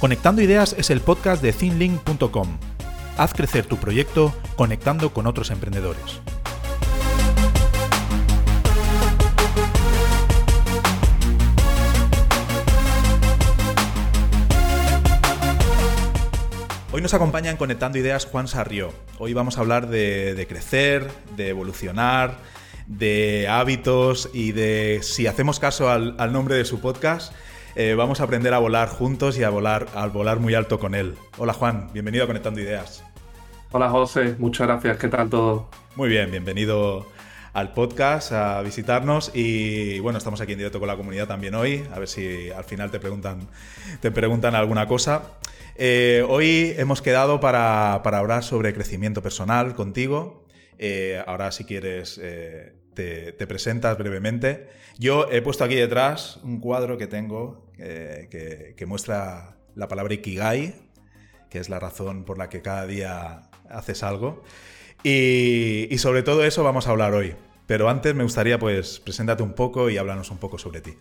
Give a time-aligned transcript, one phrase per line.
[0.00, 2.58] Conectando Ideas es el podcast de thinlink.com.
[3.16, 6.20] Haz crecer tu proyecto conectando con otros emprendedores.
[16.96, 18.90] Hoy nos acompaña en Conectando Ideas Juan Sarrió.
[19.18, 22.38] Hoy vamos a hablar de, crecer, de evolucionar,
[22.86, 27.34] de hábitos y de si hacemos caso al nombre de su podcast,
[27.74, 30.94] eh, vamos a aprender a volar juntos y a volar, a volar muy alto con
[30.94, 31.16] él.
[31.36, 33.04] Hola Juan, bienvenido a Conectando Ideas.
[33.72, 35.68] Hola José, muchas gracias, ¿qué tal todo?
[35.96, 37.06] Muy bien, bienvenido
[37.52, 41.86] al podcast, a visitarnos y bueno, estamos aquí en directo con la comunidad también hoy,
[41.94, 43.40] a ver si al final te preguntan,
[44.00, 45.24] te preguntan alguna cosa.
[45.78, 50.46] Eh, hoy hemos quedado para, hablar sobre crecimiento personal contigo.
[50.78, 52.20] Eh, ahora si quieres
[52.96, 54.68] te, presentas brevemente.
[54.98, 60.74] Yo he puesto aquí detrás un cuadro que tengo eh, que, muestra la palabra Ikigai,
[61.50, 64.42] que es la razón por la que cada día haces algo.
[65.04, 67.36] Y, sobre todo eso vamos a hablar hoy.
[67.66, 70.94] Pero antes me gustaría, pues, preséntate un poco y háblanos un poco sobre ti.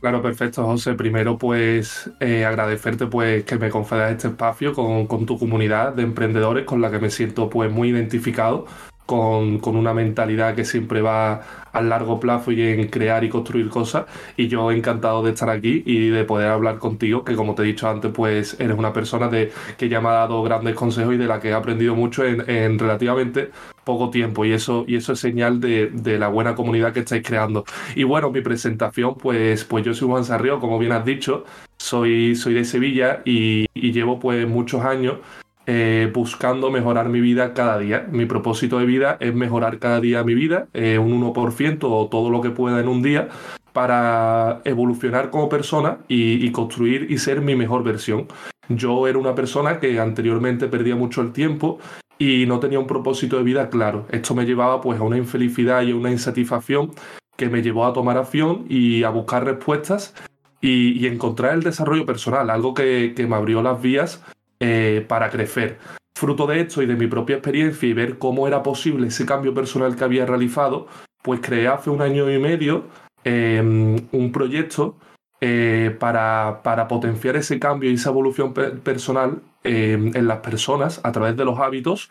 [0.00, 0.94] Claro, perfecto, José.
[0.94, 6.02] Primero, pues, eh, agradecerte pues, que me concedas este espacio con, con, tu comunidad de
[6.02, 8.66] emprendedores con la que me siento pues, muy identificado
[9.10, 11.40] con, una mentalidad que siempre va
[11.72, 14.06] a largo plazo y en crear y construir cosas.
[14.36, 17.64] Y yo encantado de estar aquí y de poder hablar contigo, que como te he
[17.66, 21.16] dicho antes, pues eres una persona de, que ya me ha dado grandes consejos y
[21.16, 23.50] de la que he aprendido mucho en, relativamente
[23.82, 24.44] poco tiempo.
[24.44, 27.64] Y eso, y eso es señal de, la buena comunidad que estáis creando.
[27.96, 31.44] Y bueno, mi presentación, pues, pues yo soy Juan Sarrio, como bien has dicho,
[31.78, 35.16] soy, soy de Sevilla y, y llevo pues muchos años
[35.66, 38.06] eh, buscando mejorar mi vida cada día.
[38.10, 42.30] Mi propósito de vida es mejorar cada día mi vida, eh, un 1% o todo
[42.30, 43.28] lo que pueda en un día,
[43.72, 48.26] para evolucionar como persona y, construir y ser mi mejor versión.
[48.68, 51.78] Yo era una persona que anteriormente perdía mucho el tiempo
[52.18, 54.06] y no tenía un propósito de vida claro.
[54.10, 56.90] Esto me llevaba pues a una infelicidad y a una insatisfacción
[57.36, 60.14] que me llevó a tomar acción y a buscar respuestas
[60.60, 64.22] y, encontrar el desarrollo personal, algo que, que me abrió las vías
[64.60, 65.78] eh, para crecer.
[66.14, 69.54] Fruto de esto y de mi propia experiencia y ver cómo era posible ese cambio
[69.54, 70.86] personal que había realizado,
[71.22, 72.84] pues creé hace un año y medio
[73.24, 74.96] em, un proyecto
[75.40, 81.12] eh, para, para, potenciar ese cambio y esa evolución personal em, en las personas a
[81.12, 82.10] través de los hábitos.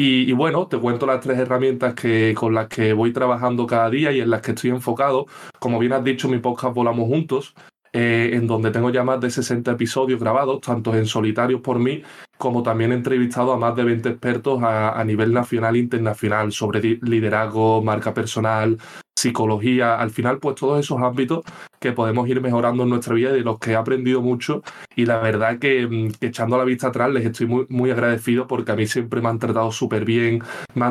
[0.00, 4.12] Y, bueno, te cuento las tres herramientas que, con las que voy trabajando cada día
[4.12, 5.26] y en las que estoy enfocado.
[5.58, 7.56] Como bien has dicho, mi podcast Volamos Juntos
[7.92, 12.02] eh, en donde tengo ya más de 60 episodios grabados, tanto en solitario por mí,
[12.36, 16.98] como también entrevistado a más de 20 expertos a, a nivel nacional e internacional sobre
[17.02, 18.78] liderazgo, marca personal,
[19.18, 21.44] psicología, al final pues todos esos ámbitos
[21.80, 24.62] que podemos ir mejorando en nuestra vida y de los que he aprendido mucho
[24.94, 28.72] y la verdad que, mm, echando la vista atrás les estoy muy, muy agradecido porque
[28.72, 30.40] a mí siempre me han tratado súper bien,
[30.74, 30.86] me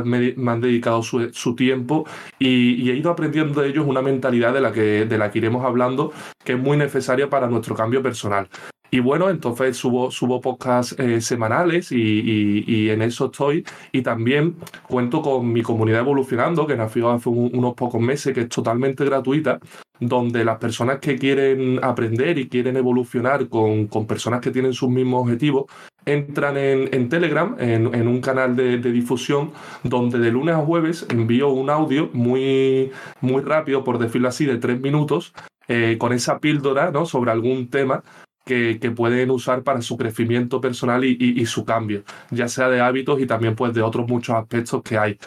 [0.52, 2.06] han, dedicado su, tiempo
[2.40, 5.66] y, he ido aprendiendo de ellos una mentalidad de la, que, de la que iremos
[5.66, 6.12] hablando
[6.44, 8.48] que es muy necesaria para nuestro cambio personal.
[8.90, 10.42] Y bueno, entonces subo, subo
[10.98, 13.66] eh, semanales y, en eso estoy.
[13.92, 14.56] Y también
[14.88, 19.60] cuento con mi comunidad evolucionando, que nació hace unos pocos meses, que es totalmente gratuita,
[20.00, 25.24] donde las personas que quieren aprender y quieren evolucionar con, personas que tienen sus mismos
[25.24, 25.66] objetivos,
[26.06, 29.52] entran en, Telegram, en, un canal de, difusión,
[29.84, 34.58] donde de lunes a jueves envío un audio muy, muy rápido, por decirlo así, de
[34.58, 35.34] tres minutos,
[35.68, 37.06] eh, con esa píldora ¿no?
[37.06, 38.02] sobre algún tema
[38.48, 43.28] que, pueden usar para su crecimiento personal y, su cambio, ya sea de hábitos y
[43.28, 45.18] también pues de otros muchos aspectos que hay.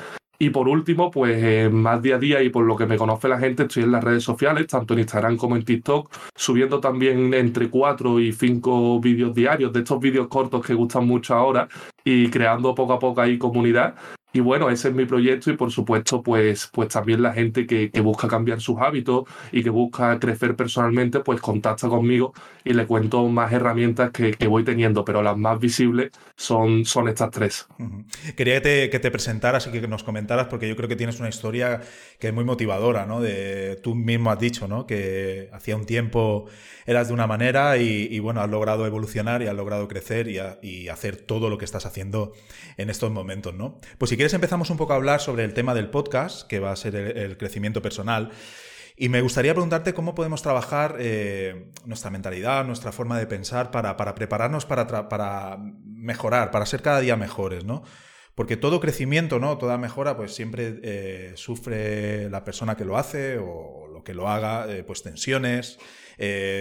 [0.42, 3.28] Y por último, pues eh, más día a día y por lo que me conoce
[3.28, 7.34] la gente, estoy en las redes sociales, tanto en Instagram como en TikTok, subiendo también
[7.34, 11.68] entre cuatro y cinco vídeos diarios de estos vídeos cortos que gustan mucho ahora
[12.02, 13.94] y creando poco a poco ahí comunidad.
[14.32, 17.90] Y bueno, ese es mi proyecto y por supuesto, pues, pues también la gente que,
[18.00, 22.32] busca cambiar sus hábitos y que busca crecer personalmente, pues contacta conmigo
[22.64, 27.30] y le cuento más herramientas que, voy teniendo, pero las más visibles son, son estas
[27.30, 27.66] tres.
[28.36, 31.20] Quería que te, que te, presentaras y que nos comentaras, porque yo creo que tienes
[31.20, 31.80] una historia
[32.18, 33.20] que es muy motivadora, ¿no?
[33.20, 34.86] De, tú mismo has dicho, ¿no?
[34.86, 36.46] Que hacía un tiempo
[36.86, 40.88] eras de una manera y, bueno, has logrado evolucionar y has logrado crecer y, y
[40.88, 42.32] hacer todo lo que estás haciendo
[42.76, 43.78] en estos momentos, ¿no?
[43.98, 46.72] Pues si quieres empezamos un poco a hablar sobre el tema del podcast, que va
[46.72, 48.32] a ser el, crecimiento personal.
[48.94, 53.96] Y me gustaría preguntarte cómo podemos trabajar eh, nuestra mentalidad, nuestra forma de pensar para,
[54.14, 55.56] prepararnos para,
[55.86, 57.82] mejorar, para ser cada día mejores, ¿no?
[58.34, 59.56] porque todo crecimiento, ¿no?
[59.56, 64.28] Toda mejora, pues siempre eh, sufre la persona que lo hace o lo que lo
[64.28, 65.78] haga, eh, pues tensiones,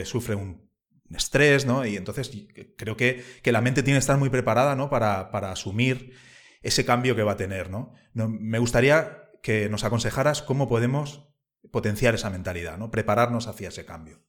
[0.06, 0.70] sufre un
[1.14, 1.86] estrés, ¿no?
[1.86, 2.32] Y entonces
[2.78, 4.90] creo que, que, la mente tiene que estar muy preparada, ¿no?
[4.90, 6.14] Para, para asumir
[6.62, 7.94] ese cambio que va a tener, ¿no?
[8.14, 11.28] Me gustaría que nos aconsejaras cómo podemos
[11.72, 12.92] potenciar esa mentalidad, ¿no?
[12.92, 14.20] Prepararnos hacia ese cambio.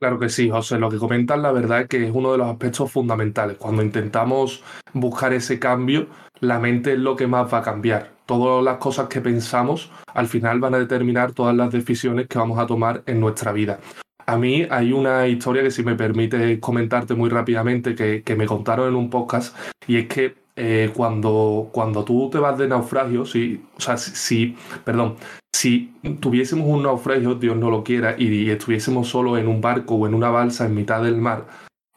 [0.00, 0.78] Claro que sí, José.
[0.78, 3.56] Lo que comentas, la verdad es que es uno de los aspectos fundamentales.
[3.56, 4.62] Cuando intentamos
[4.92, 6.08] buscar ese cambio,
[6.40, 8.10] la mente es lo que más va a cambiar.
[8.26, 12.58] Todas las cosas que pensamos al final van a determinar todas las decisiones que vamos
[12.58, 13.80] a tomar en nuestra vida.
[14.26, 18.46] A mí hay una historia que si me permite comentarte muy rápidamente que, que me
[18.46, 19.56] contaron en un podcast
[19.86, 24.56] y es que eh, cuando, cuando tú te vas de naufragio, si, o sea, si,
[24.84, 25.16] perdón,
[25.52, 30.06] si tuviésemos un naufragio, Dios no lo quiera, y, estuviésemos solo en un barco o
[30.06, 31.46] en una balsa en mitad del mar,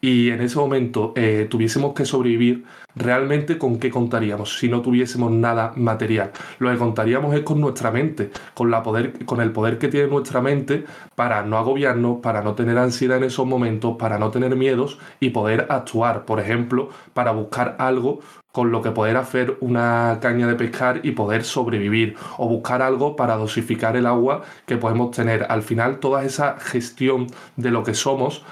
[0.02, 2.66] y en ese momento eh, tuviésemos que sobrevivir,
[2.96, 6.32] realmente con qué contaríamos si no tuviésemos nada material.
[6.60, 10.08] Lo que contaríamos es con nuestra mente, con, la poder, con el poder que tiene
[10.08, 14.56] nuestra mente para no agobiarnos, para no tener ansiedad en esos momentos, para no tener
[14.56, 18.20] miedos y poder actuar, por ejemplo, para buscar algo
[18.58, 23.16] con lo que poder hacer una caña de pescar y poder sobrevivir o buscar algo
[23.16, 25.46] para dosificar el agua que podemos tener.
[25.48, 28.44] Al final toda esa gestión de lo que somos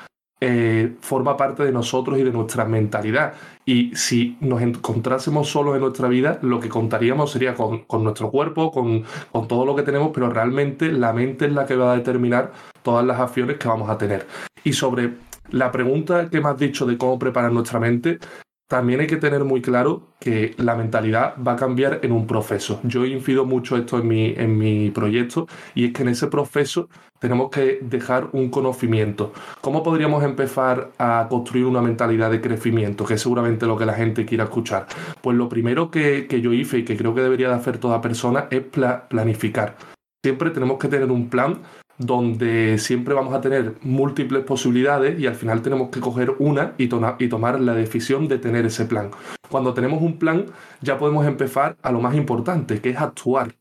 [0.41, 3.33] eh, forma parte de nosotros y de nuestra mentalidad.
[3.65, 8.71] Y si nos encontrásemos solos en nuestra vida, lo que contaríamos sería con, nuestro cuerpo,
[8.71, 11.97] con, con, todo lo que tenemos, pero realmente la mente es la que va a
[11.97, 12.51] determinar
[12.83, 14.27] todas las acciones que vamos a tener.
[14.63, 15.15] Y sobre
[15.49, 18.19] la pregunta que me has dicho de cómo preparar nuestra mente,
[18.67, 22.79] también hay que tener muy claro que la mentalidad va a cambiar en un proceso.
[22.83, 26.89] Yo incido mucho esto en mi, en mi proyecto y es que en ese proceso
[27.19, 29.33] tenemos que dejar un conocimiento.
[29.61, 33.05] ¿Cómo podríamos empezar a construir una mentalidad de crecimiento?
[33.05, 34.87] Que es seguramente lo que la gente quiera escuchar.
[35.21, 38.01] Pues lo primero que, que yo hice y que creo que debería de hacer toda
[38.01, 38.63] persona es
[39.09, 39.77] planificar.
[40.23, 41.61] Siempre tenemos que tener un plan
[41.97, 46.87] donde siempre vamos a tener múltiples posibilidades y al final tenemos que coger una y,
[46.87, 49.11] tomar la decisión de tener ese plan.
[49.49, 50.45] Cuando tenemos un plan
[50.81, 53.55] ya podemos empezar a lo más importante, que es actuar.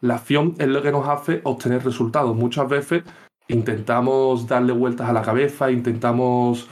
[0.00, 2.34] La acción es lo que nos hace obtener resultados.
[2.36, 3.04] Muchas veces
[3.48, 6.68] intentamos darle vueltas a la cabeza, intentamos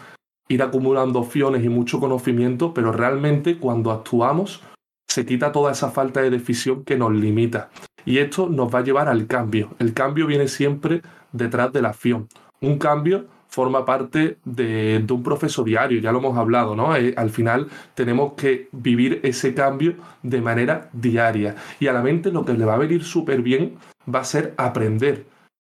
[0.49, 4.63] ir acumulando opciones y mucho conocimiento, pero realmente cuando actuamos
[5.09, 7.71] se quita toda esa falta de decisión que nos limita.
[8.05, 9.71] Y esto nos va a llevar al cambio.
[9.79, 11.03] El cambio viene siempre
[11.33, 12.29] detrás de la acción.
[12.61, 16.97] Un cambio forma parte de, un proceso diario, ya lo hemos hablado, ¿no?
[16.97, 21.57] Eh, al final tenemos que vivir ese cambio de manera diaria.
[21.79, 23.77] Y a la mente lo que le va a venir súper bien
[24.13, 25.27] va a ser aprender.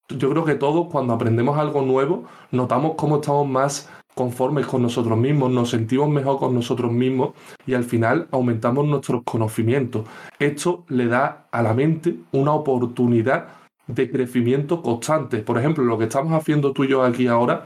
[0.08, 5.16] Yo creo que todos cuando aprendemos algo nuevo notamos cómo estamos más conformes con nosotros
[5.16, 7.34] mismos, nos sentimos mejor con nosotros mismos
[7.68, 10.08] y al final aumentamos nuestros conocimientos.
[10.40, 13.46] Esto le da a la mente una oportunidad
[13.86, 15.38] de crecimiento constante.
[15.38, 17.64] Por ejemplo, lo que estamos haciendo tú y yo aquí ahora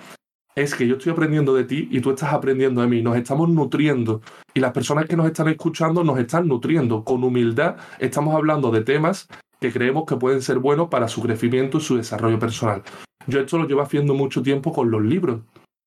[0.55, 3.01] es que yo estoy aprendiendo de ti y tú estás aprendiendo de mí.
[3.01, 4.21] Nos estamos nutriendo
[4.53, 7.03] y las personas que nos están escuchando nos están nutriendo.
[7.03, 9.27] Con humildad estamos hablando de temas
[9.59, 12.83] que creemos que pueden ser buenos para su crecimiento y su desarrollo personal.
[13.27, 15.41] Yo esto lo llevo haciendo mucho tiempo con los libros.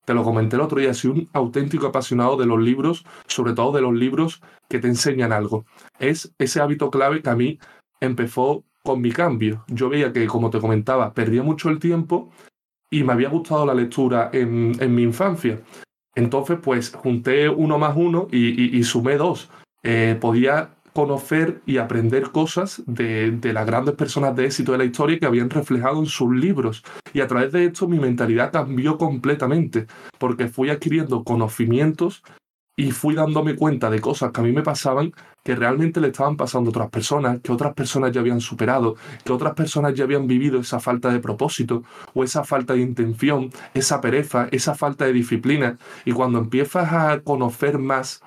[0.05, 3.71] Te lo comenté el otro día, soy un auténtico apasionado de los libros, sobre todo
[3.71, 5.65] de los libros que te enseñan algo.
[5.99, 7.59] Es ese hábito clave que a mí
[7.99, 9.65] empezó con mi cambio.
[9.67, 12.29] Yo veía que, como te comentaba, perdía mucho el tiempo
[12.91, 15.59] y me había gustado la lectura en, mi infancia.
[16.13, 19.49] Entonces, pues junté uno más uno y, sumé dos.
[19.81, 24.85] Eh, podía conocer y aprender cosas de, de, las grandes personas de éxito de la
[24.85, 26.83] historia que habían reflejado en sus libros.
[27.13, 29.87] Y a través de esto mi mentalidad cambió completamente,
[30.17, 32.23] porque fui adquiriendo conocimientos
[32.77, 36.37] y fui dándome cuenta de cosas que a mí me pasaban que realmente le estaban
[36.37, 40.27] pasando a otras personas, que otras personas ya habían superado, que otras personas ya habían
[40.27, 41.83] vivido esa falta de propósito
[42.13, 45.77] o esa falta de intención, esa pereza, esa falta de disciplina.
[46.05, 48.23] Y cuando empiezas a conocer más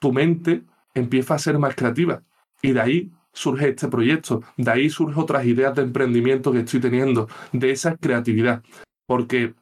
[0.00, 2.22] tu mente, empieza a ser más creativa.
[2.62, 6.80] Y de ahí surge este proyecto, de ahí surgen otras ideas de emprendimiento que estoy
[6.80, 8.62] teniendo, de esa creatividad.
[9.06, 9.54] Porque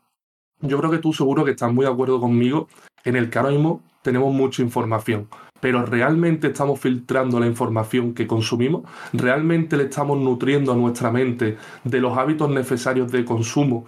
[0.61, 2.69] yo creo que tú seguro que estás muy de acuerdo conmigo
[3.05, 5.29] en el que ahora mismo tenemos mucha información,
[5.61, 8.83] pero realmente estamos filtrando la información que consumimos,
[9.13, 13.87] realmente le estamos nutriendo a nuestra mente de los hábitos necesarios de consumo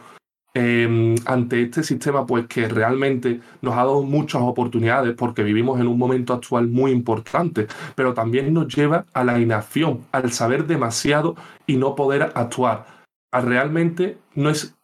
[0.52, 5.87] Em, ante este sistema, pues que realmente nos ha dado muchas oportunidades porque vivimos en
[5.87, 11.37] un momento actual muy importante, pero también nos lleva a la inacción, al saber demasiado
[11.66, 12.87] y no poder actuar.
[13.33, 14.75] realmente no es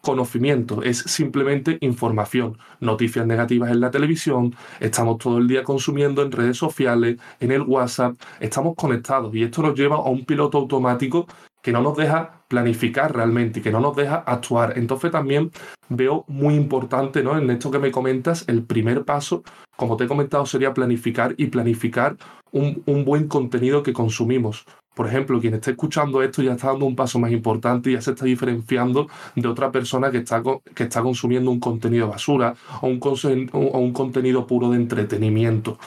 [0.00, 2.58] conocimiento, es simplemente información.
[2.80, 7.62] Noticias negativas en la televisión, estamos todo el día consumiendo en redes sociales, en el
[7.62, 11.26] WhatsApp, estamos conectados y esto nos lleva a un piloto automático
[11.66, 14.78] que no nos deja planificar realmente que no nos deja actuar.
[14.78, 15.50] Entonces también
[15.88, 17.36] veo muy importante ¿no?
[17.36, 19.42] en esto que me comentas, el primer paso,
[19.74, 22.18] como te he comentado, sería planificar y planificar
[22.52, 24.64] un, un buen contenido que consumimos.
[24.94, 28.00] Por ejemplo, quien esté escuchando esto ya está dando un paso más importante y ya
[28.00, 32.86] se está diferenciando de otra persona que está, que está consumiendo un contenido basura o
[32.86, 33.00] un,
[33.52, 35.80] o un contenido puro de entretenimiento.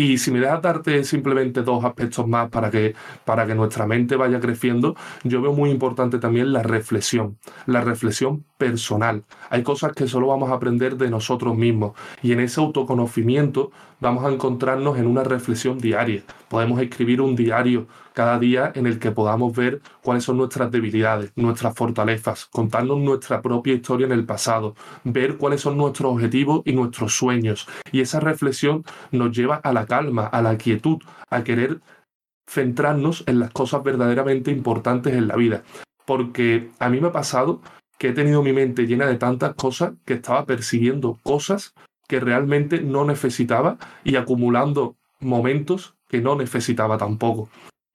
[0.00, 2.94] Y si me dejas darte simplemente dos aspectos más para que,
[3.26, 8.46] para que nuestra mente vaya creciendo, yo veo muy importante también la reflexión, la reflexión
[8.56, 9.24] personal.
[9.50, 11.92] Hay cosas que solo vamos a aprender de nosotros mismos
[12.22, 16.22] y en ese autoconocimiento vamos a encontrarnos en una reflexión diaria.
[16.48, 17.86] Podemos escribir un diario
[18.20, 23.40] cada día en el que podamos ver cuáles son nuestras debilidades, nuestras fortalezas, contarnos nuestra
[23.40, 24.74] propia historia en el pasado,
[25.04, 27.66] ver cuáles son nuestros objetivos y nuestros sueños.
[27.92, 30.98] Y esa reflexión nos lleva a la calma, a la quietud,
[31.30, 31.80] a querer
[32.46, 35.62] centrarnos en las cosas verdaderamente importantes en la vida.
[36.04, 37.62] Porque a mí me ha pasado
[37.96, 41.72] que he tenido mi mente llena de tantas cosas que estaba persiguiendo cosas
[42.06, 47.48] que realmente no necesitaba y acumulando momentos que no necesitaba tampoco.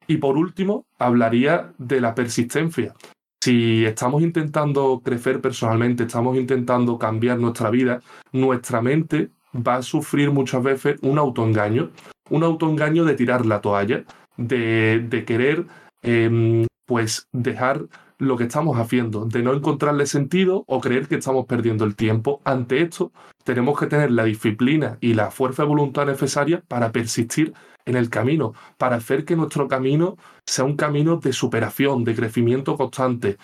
[0.08, 2.94] Y por último, hablaría de la persistencia.
[3.42, 10.32] Si estamos intentando crecer personalmente, estamos intentando cambiar nuestra vida, nuestra mente va a sufrir
[10.32, 11.92] muchas veces un autoengaño,
[12.30, 14.04] un autoengaño de tirar la toalla,
[14.38, 15.66] de, querer
[16.02, 17.86] em, pues dejar
[18.18, 22.42] lo que estamos haciendo, de no encontrarle sentido o creer que estamos perdiendo el tiempo.
[22.46, 23.12] Ante esto,
[23.44, 27.54] tenemos que tener la disciplina y la fuerza de voluntad necesaria para persistir
[27.86, 32.78] en el camino, para hacer que nuestro camino sea un camino de superación, de crecimiento
[32.78, 33.38] constante.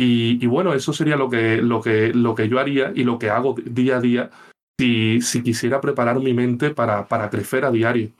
[0.00, 3.30] Y, bueno, eso sería lo que, lo, que, lo que yo haría y lo que
[3.30, 4.30] hago día a día
[4.78, 8.12] si, si quisiera preparar mi mente para, para crecer a diario.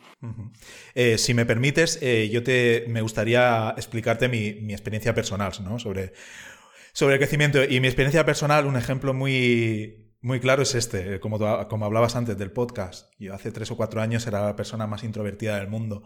[0.97, 5.78] Eh, si me permites, eh, yo te, me gustaría explicarte mi, mi experiencia personal ¿no?
[5.78, 6.12] sobre,
[6.92, 7.62] sobre el crecimiento.
[7.62, 12.37] Y mi experiencia personal, un ejemplo muy, muy claro es este, como, como hablabas antes
[12.37, 13.12] del podcast.
[13.18, 16.02] Yo hace tres o cuatro años era la persona más introvertida del mundo.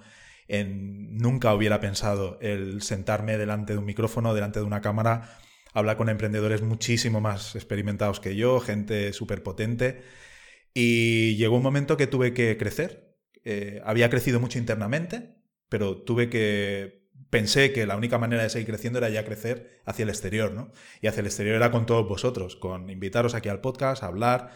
[0.49, 5.39] En, nunca hubiera pensado el sentarme delante de un micrófono, delante de una cámara,
[5.73, 10.03] hablar con emprendedores muchísimo más experimentados que yo, gente súper potente.
[10.75, 13.17] Y llegó un momento que tuve que crecer.
[13.45, 15.37] Eh, había crecido mucho internamente,
[15.69, 17.02] pero tuve que
[17.33, 20.71] pensé que la única manera de seguir creciendo era ya crecer hacia el exterior, ¿no?
[21.01, 24.51] Y hacia el exterior era con todos vosotros, con invitaros aquí al podcast, a hablar.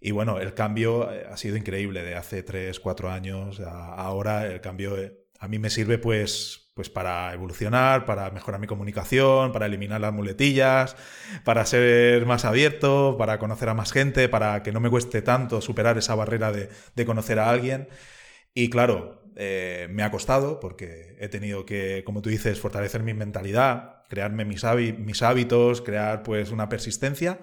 [0.00, 4.46] Y bueno, el cambio eh, ha sido increíble de hace 3, 4 años a ahora.
[4.46, 9.52] El cambio eh, a mí me sirve pues, pues para evolucionar, para mejorar mi comunicación,
[9.52, 10.96] para eliminar las muletillas,
[11.44, 15.60] para ser más abierto, para conocer a más gente, para que no me cueste tanto
[15.60, 17.88] superar esa barrera de, de conocer a alguien.
[18.54, 23.14] Y claro, eh, me ha costado porque he tenido que, como tú dices, fortalecer mi
[23.14, 27.38] mentalidad, crearme mis, hábitos, crear pues una persistencia.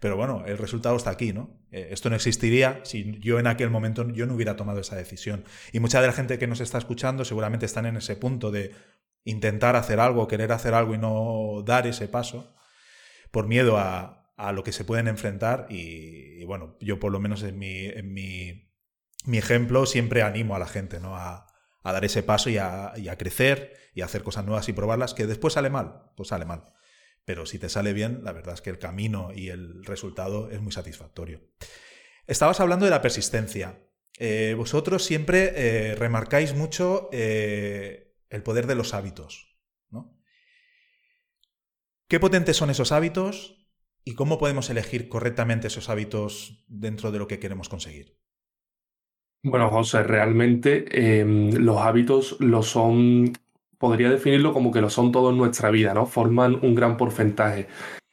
[0.00, 1.58] Pero bueno, el resultado está aquí, ¿no?
[1.72, 5.44] Eh, esto no existiría si yo en aquel momento yo no hubiera tomado esa decisión.
[5.72, 8.72] Y mucha de la gente que nos está escuchando seguramente están en ese punto de
[9.24, 12.54] intentar hacer algo, querer hacer algo y no dar ese paso
[13.30, 14.14] por miedo a,
[14.52, 15.66] lo que se pueden enfrentar.
[15.68, 18.67] Y, bueno, yo por lo menos en mi, en mi
[19.24, 21.16] mi ejemplo, siempre animo a la gente ¿no?
[21.16, 21.46] a,
[21.84, 25.54] dar ese paso y a, crecer y a hacer cosas nuevas y probarlas, que después
[25.54, 26.64] sale mal, pues sale mal.
[27.24, 30.60] Pero si te sale bien, la verdad es que el camino y el resultado es
[30.60, 31.42] muy satisfactorio.
[32.26, 33.80] Estabas hablando de la persistencia.
[34.18, 39.46] Eh, vosotros siempre eh, remarcáis mucho eh, el poder de los hábitos.
[42.08, 43.68] ¿Qué potentes son esos hábitos
[44.02, 48.17] y cómo podemos elegir correctamente esos hábitos dentro de lo que queremos conseguir?
[49.42, 53.32] Bueno, José, realmente em, los hábitos lo son,
[53.78, 56.06] podría definirlo como que lo son todo en nuestra vida, ¿no?
[56.06, 57.68] Forman un gran porcentaje.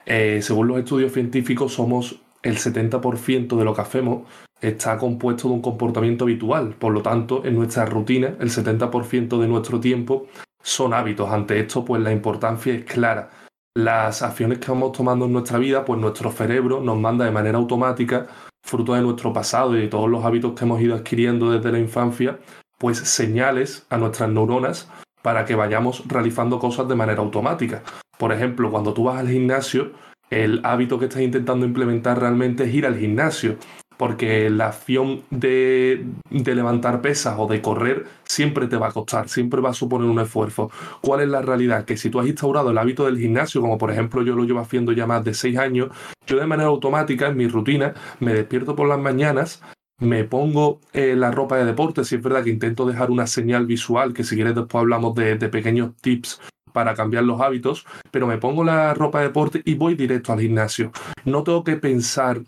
[0.05, 4.27] Eh, según los estudios científicos, somos el 70% de lo que hacemos
[4.62, 6.75] está compuesto de un comportamiento habitual.
[6.75, 10.27] Por lo tanto, en nuestra rutina, el 70% de nuestro tiempo
[10.62, 11.29] son hábitos.
[11.29, 13.32] Ante esto, pues la importancia es clara.
[13.75, 17.58] Las acciones que vamos tomando en nuestra vida, pues nuestro cerebro nos manda de manera
[17.58, 18.27] automática
[18.65, 21.79] fruto de nuestro pasado y de todos los hábitos que hemos ido adquiriendo desde la
[21.79, 22.39] infancia,
[22.79, 24.89] pues señales a nuestras neuronas
[25.22, 27.84] para que vayamos realizando cosas de manera automática.
[28.17, 29.91] Por ejemplo, cuando tú vas al gimnasio,
[30.31, 33.57] el hábito que estás intentando implementar realmente es ir al gimnasio
[33.98, 39.62] porque la acción de, levantar pesas o de correr siempre te va a costar, siempre
[39.62, 40.69] va a suponer un esfuerzo.
[41.01, 41.86] ¿Cuál es la realidad?
[41.86, 44.60] Que si tú has instaurado el hábito del gimnasio, como por ejemplo yo lo llevo
[44.60, 45.89] haciendo ya más de seis años,
[46.25, 49.62] Yo de manera automática en mi rutina me despierto por las mañanas,
[50.00, 53.65] me pongo eh, la ropa de deporte, si es verdad que intento dejar una señal
[53.65, 56.41] visual, que si quieres después hablamos de, pequeños tips
[56.74, 60.41] para cambiar los hábitos, pero me pongo la ropa de deporte y voy directo al
[60.41, 60.91] gimnasio.
[61.24, 62.41] No tengo que pensar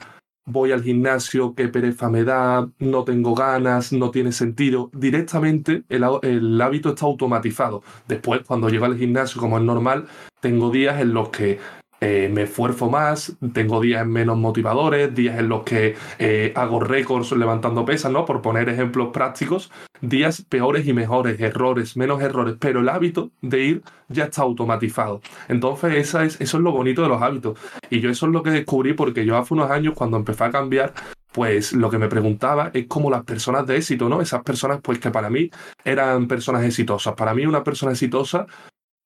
[0.50, 4.89] voy al gimnasio, qué pereza me da, no tengo ganas, no tiene sentido.
[4.93, 7.84] Directamente el, el, hábito está automatizado.
[8.07, 10.07] Después, cuando llego al gimnasio, como es normal,
[10.39, 11.60] tengo días en los que
[12.00, 17.32] eh, me esfuerzo más, tengo días menos motivadores, días en los que eh, hago récords
[17.32, 18.24] levantando pesas, ¿no?
[18.25, 23.63] Por poner ejemplos prácticos, días peores y mejores, errores, menos errores, pero el hábito de
[23.63, 25.22] ir ya está automatizado.
[25.48, 27.58] Entonces, esa es, eso es lo bonito de los hábitos.
[27.89, 30.51] Y yo eso es lo que descubrí porque yo hace unos años, cuando empecé a
[30.51, 30.94] cambiar,
[31.32, 34.22] pues lo que me preguntaba es cómo las personas de éxito, ¿no?
[34.22, 35.50] Esas personas, pues que para mí
[35.84, 37.16] eran personas exitosas.
[37.16, 38.46] Para mí una persona exitosa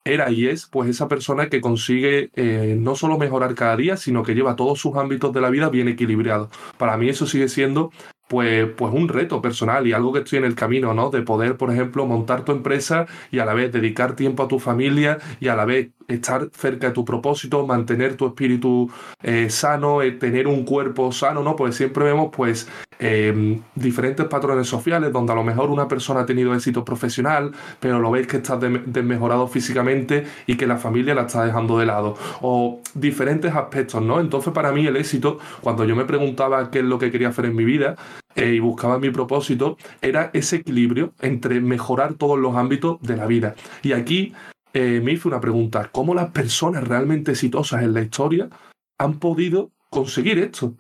[0.04, 4.24] era y es pues esa persona que consigue eh, no solo mejorar cada día, sino
[4.24, 6.50] que lleva todos sus ámbitos de la vida bien equilibrados.
[6.78, 7.92] Para mí eso sigue siendo
[8.28, 11.10] pues, pues un reto personal y algo que estoy en el camino, ¿no?
[11.10, 14.58] De poder, por ejemplo, montar tu empresa y a la vez dedicar tiempo a tu
[14.58, 18.90] familia y a la vez estar cerca de tu propósito, mantener tu espíritu
[19.24, 21.56] eh, sano, eh, tener un cuerpo sano, ¿no?
[21.56, 22.68] Pues siempre vemos, pues,
[23.00, 28.00] em, diferentes patrones sociales donde a lo mejor una persona ha tenido éxito profesional, pero
[28.00, 32.16] lo veis que está desmejorado físicamente y que la familia la está dejando de lado.
[32.42, 34.20] O diferentes aspectos, ¿no?
[34.20, 37.46] Entonces, para mí el éxito, cuando yo me preguntaba qué es lo que quería hacer
[37.46, 37.96] en mi vida,
[38.36, 43.26] eh, y buscaba mi propósito, era ese equilibrio entre mejorar todos los ámbitos de la
[43.26, 43.56] vida.
[43.84, 44.34] Y aquí
[44.74, 48.50] eh, me hizo una pregunta, ¿cómo las personas realmente exitosas en la historia
[48.98, 50.76] han podido conseguir esto?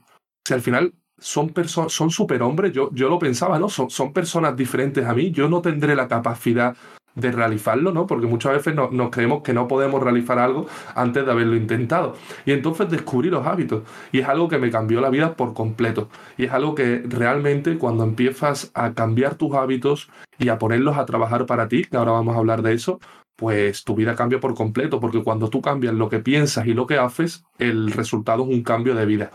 [0.47, 3.69] Si al final son, son superhombres, yo, yo lo pensaba, ¿no?
[3.69, 6.75] Son, son personas diferentes a mí, yo no tendré la capacidad
[7.15, 8.07] de realizarlo, ¿no?
[8.07, 12.15] Porque muchas veces nos creemos que no podemos realizar algo antes de haberlo intentado.
[12.45, 13.83] Y entonces descubrí los hábitos.
[14.11, 16.09] Y es algo que me cambió la vida por completo.
[16.37, 21.05] Y es algo que realmente cuando empiezas a cambiar tus hábitos y a ponerlos a
[21.05, 22.99] trabajar para ti, que ahora vamos a hablar de eso,
[23.41, 26.85] pues tu vida cambia por completo, porque cuando tú cambias lo que piensas y lo
[26.85, 29.31] que haces, el resultado es un cambio de vida.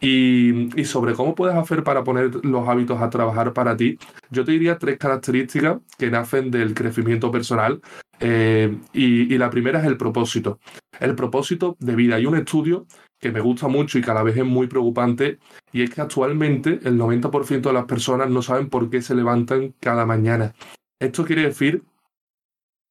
[0.00, 3.98] Y, sobre cómo puedes hacer para poner los hábitos a trabajar para ti,
[4.30, 7.80] yo te diría tres características que nacen del crecimiento personal.
[8.20, 10.60] Eh, y, la primera es el propósito.
[11.00, 12.14] El propósito de vida.
[12.14, 12.86] Hay un estudio
[13.18, 15.40] que me gusta mucho y cada vez es muy preocupante,
[15.72, 19.74] y es que actualmente el 90% de las personas no saben por qué se levantan
[19.80, 20.54] cada mañana.
[21.00, 21.82] Esto quiere decir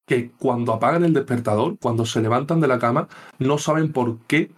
[0.09, 4.49] que cuando apagan el despertador, cuando se levantan de la cama, no saben por qué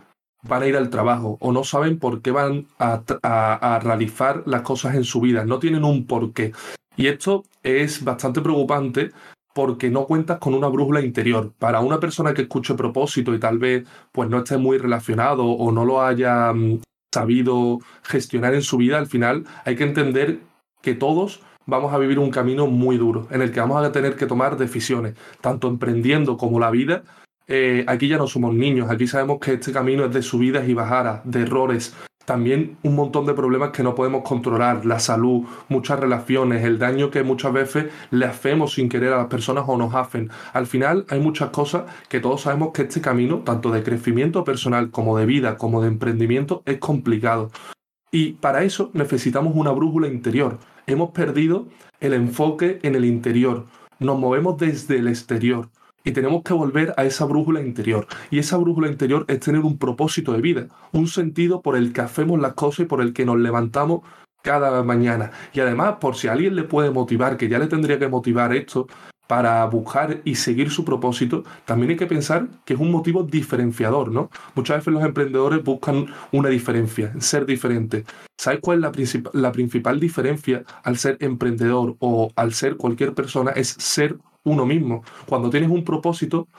[0.44, 4.96] van a ir al trabajo o no saben por qué van a, realizar las cosas
[4.96, 6.54] en su vida, no tienen un porqué.
[6.96, 9.12] Y esto es bastante preocupante
[9.54, 11.52] porque no cuentas con una brújula interior.
[11.60, 15.70] Para una persona que escuche propósito y tal vez pues no esté muy relacionado o
[15.74, 16.80] no lo haya mm,
[17.14, 20.40] sabido gestionar en su vida, al final hay que entender
[20.82, 24.16] que todos vamos a vivir un camino muy duro, en el que vamos a tener
[24.16, 27.04] que tomar decisiones, tanto emprendiendo como la vida.
[27.48, 30.74] Eh, aquí ya no somos niños, aquí sabemos que este camino es de subidas y
[30.74, 31.96] bajadas, de errores,
[32.26, 37.10] también un montón de problemas que no podemos controlar, la salud, muchas relaciones, el daño
[37.10, 40.30] que muchas veces le hacemos sin querer a las personas o nos hacen.
[40.54, 44.92] Al final hay muchas cosas que todos sabemos que este camino, tanto de crecimiento personal
[44.92, 47.52] como de vida, como de emprendimiento, es complicado.
[48.12, 50.60] Y para eso necesitamos una brújula interior.
[50.88, 51.68] Hemos perdido
[52.00, 53.66] el enfoque en el interior.
[54.00, 55.70] Nos movemos desde el exterior.
[56.04, 58.08] Y tenemos que volver a esa brújula interior.
[58.32, 62.02] Y esa brújula interior es tener un propósito de vida, un sentido por el que
[62.02, 64.02] hacemos las cosas y por el que nos levantamos
[64.42, 65.32] cada mañana.
[65.54, 68.88] Y además, por si alguien le puede motivar, que ya le tendría que motivar esto,
[69.32, 74.12] para buscar y seguir su propósito, también hay que pensar que es un motivo diferenciador,
[74.12, 74.30] ¿no?
[74.56, 78.04] Muchas veces los emprendedores buscan una diferencia, ser diferente.
[78.38, 83.52] ¿Sabes cuál es la, la principal diferencia al ser emprendedor o al ser cualquier persona?
[83.52, 85.02] Es ser uno mismo.
[85.26, 86.50] Cuando tienes un propósito,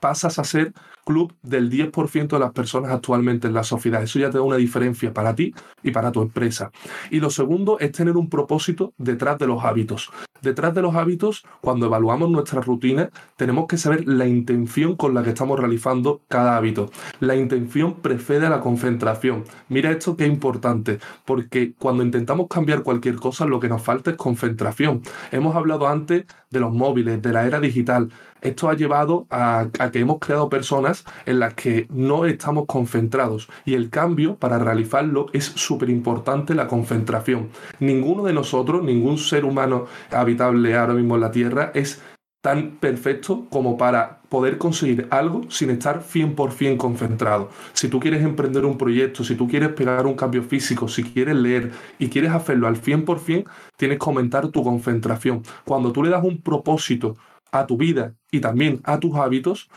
[0.00, 0.72] pasas a ser
[1.04, 4.02] club del 10% de las personas actualmente en la sociedad.
[4.02, 6.70] Eso ya te da una diferencia para ti y para tu empresa.
[7.10, 10.10] Y lo segundo es tener un propósito detrás de los hábitos.
[10.42, 15.22] Detrás de los hábitos, cuando evaluamos nuestra rutina, tenemos que saber la intención con la
[15.22, 16.90] que estamos realizando cada hábito.
[17.20, 19.44] La intención precede a la concentración.
[19.68, 24.12] Mira esto que es importante, porque cuando intentamos cambiar cualquier cosa, lo que nos falta
[24.12, 25.02] es concentración.
[25.30, 28.10] Hemos hablado antes de los móviles, de la era digital.
[28.42, 33.74] Esto ha llevado a, que hemos creado personas en las que no estamos concentrados y
[33.74, 37.50] el cambio para realizarlo es súper importante la concentración.
[37.80, 42.00] Ninguno de nosotros, ningún ser humano habitable ahora mismo en la Tierra es
[42.40, 47.50] tan perfecto como para poder conseguir algo sin estar 100% concentrado.
[47.74, 51.36] Si tú quieres emprender un proyecto, si tú quieres pegar un cambio físico, si quieres
[51.36, 53.44] leer y quieres hacerlo al 100%,
[53.76, 55.42] tienes que aumentar tu concentración.
[55.64, 57.16] Cuando tú le das un propósito
[57.52, 59.68] a tu vida y también a tus hábitos,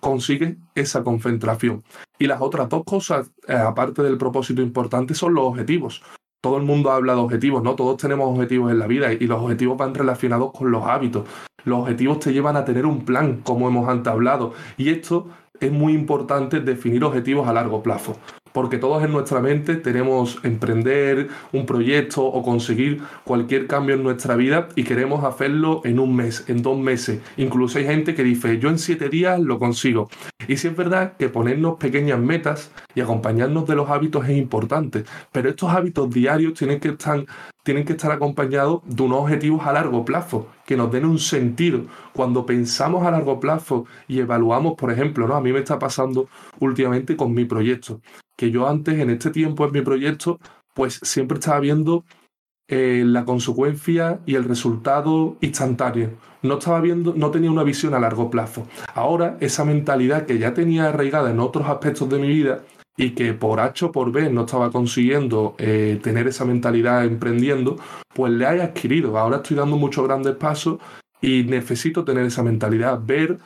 [0.00, 1.84] consigues esa concentración.
[2.18, 6.02] Y las otras dos cosas, eh, aparte del propósito importante, son los objetivos
[6.42, 7.76] todo el mundo habla de objetivos, ¿no?
[7.76, 11.24] Todos tenemos objetivos en la vida y los objetivos van relacionados con los hábitos.
[11.64, 14.52] Los objetivos te llevan a tener un plan, como hemos antes hablado.
[14.76, 15.28] Y esto
[15.60, 18.16] es muy importante definir objetivos a largo plazo
[18.52, 24.36] porque todos en nuestra mente tenemos emprender un proyecto o conseguir cualquier cambio en nuestra
[24.36, 27.20] vida y queremos hacerlo en un mes, en dos meses.
[27.36, 30.08] Incluso hay gente que dice, yo en siete días lo consigo.
[30.48, 35.04] Y sí es verdad que ponernos pequeñas metas y acompañarnos de los hábitos es importante,
[35.30, 37.24] pero estos hábitos diarios tienen que estar
[37.62, 41.84] tienen que estar acompañados de unos objetivos a largo plazo, que nos den un sentido.
[42.14, 45.36] Cuando pensamos a largo plazo y evaluamos, por ejemplo, ¿no?
[45.36, 46.30] a mí me está pasando
[46.60, 48.00] últimamente con mi proyecto,
[48.38, 50.40] que yo antes, en este tiempo en mi proyecto,
[50.72, 52.06] pues siempre estaba viendo
[52.68, 56.12] eh, la consecuencia y el resultado instantáneo.
[56.40, 58.66] No estaba viendo, no tenía una visión a largo plazo.
[58.94, 62.62] Ahora, esa mentalidad que ya tenía arraigada en otros aspectos de mi vida,
[62.96, 67.76] y que por H o por B no estaba consiguiendo eh, tener esa mentalidad emprendiendo,
[68.14, 69.18] pues le he adquirido.
[69.18, 70.78] Ahora estoy dando muchos grandes pasos
[71.20, 73.38] y necesito tener esa mentalidad, ver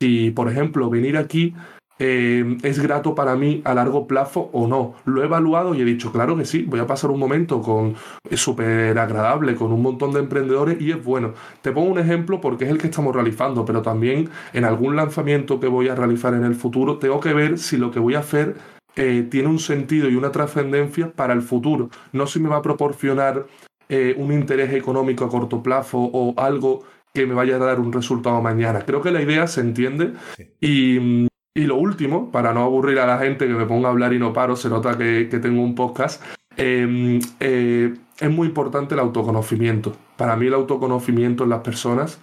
[0.00, 1.54] si, por ejemplo, venir aquí
[1.98, 4.94] eh, es grato para mí a largo plazo o no.
[5.04, 7.94] Lo he evaluado y he dicho, claro que sí, voy a pasar un momento con
[8.32, 11.34] súper agradable con un montón de emprendedores y es bueno.
[11.60, 15.60] Te pongo un ejemplo porque es el que estamos realizando, pero también en algún lanzamiento
[15.60, 18.20] que voy a realizar en el futuro tengo que ver si lo que voy a
[18.20, 18.56] hacer
[18.96, 21.90] eh, tiene un sentido y una trascendencia para el futuro.
[22.12, 23.46] No si me va a proporcionar
[23.88, 27.92] eh, un interés económico a corto plazo o algo que me vaya a dar un
[27.92, 28.84] resultado mañana.
[28.84, 30.14] Creo que la idea se entiende
[30.60, 34.18] y, lo último, para no aburrir a la gente que me ponga a hablar y
[34.18, 36.22] no paro, se nota que, tengo un podcast,
[36.56, 39.94] em, eh, es muy importante el autoconocimiento.
[40.16, 42.18] Para mí el autoconocimiento en las personas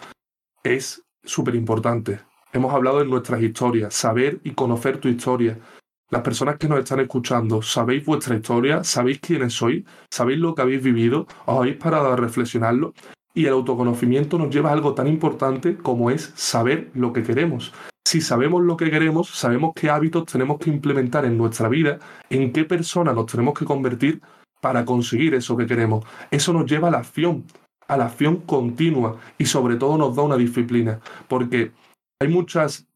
[0.63, 2.19] es súper importante.
[2.51, 5.59] Hemos hablado de nuestras historias, saber y conocer tu historia,
[6.09, 8.83] las personas que nos están escuchando, ¿sabéis vuestra historia?
[8.83, 9.83] ¿Sabéis quiénes sois?
[10.09, 11.27] ¿Sabéis lo que habéis vivido?
[11.45, 12.93] ¿Os habéis parado a reflexionarlo?
[13.35, 17.71] Y el autoconocimiento nos lleva a algo tan importante como es saber lo que queremos.
[18.07, 21.99] Si sabemos lo que queremos, sabemos qué hábitos tenemos que implementar en nuestra vida,
[22.31, 24.19] en qué persona nos tenemos que convertir
[24.61, 26.03] para conseguir eso que queremos.
[26.31, 27.45] Eso nos lleva a la acción,
[27.87, 31.71] a la acción continua y sobre todo nos da una disciplina, porque
[32.19, 32.88] hay muchas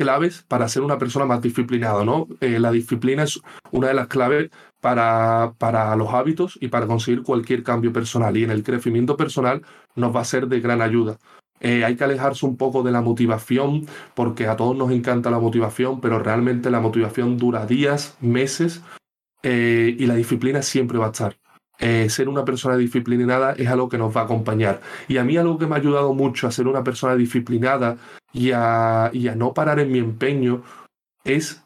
[0.00, 2.26] claves para ser una persona más disciplinada, ¿no?
[2.40, 3.38] Eh, la disciplina es
[3.70, 4.48] una de las claves
[4.80, 8.34] para, para los hábitos y para conseguir cualquier cambio personal.
[8.34, 9.60] Y en el crecimiento personal
[9.96, 11.18] nos va a ser de gran ayuda.
[11.60, 13.84] Eh, hay que alejarse un poco de la motivación,
[14.14, 18.82] porque a todos nos encanta la motivación, pero realmente la motivación dura días, meses,
[19.42, 21.36] eh, y la disciplina siempre va a estar.
[22.08, 24.80] ser una persona disciplinada es algo que nos va a acompañar.
[25.08, 27.98] Y a mí algo que me ha ayudado mucho a ser una persona disciplinada
[28.32, 30.62] y a, no parar en mi empeño
[31.24, 31.62] es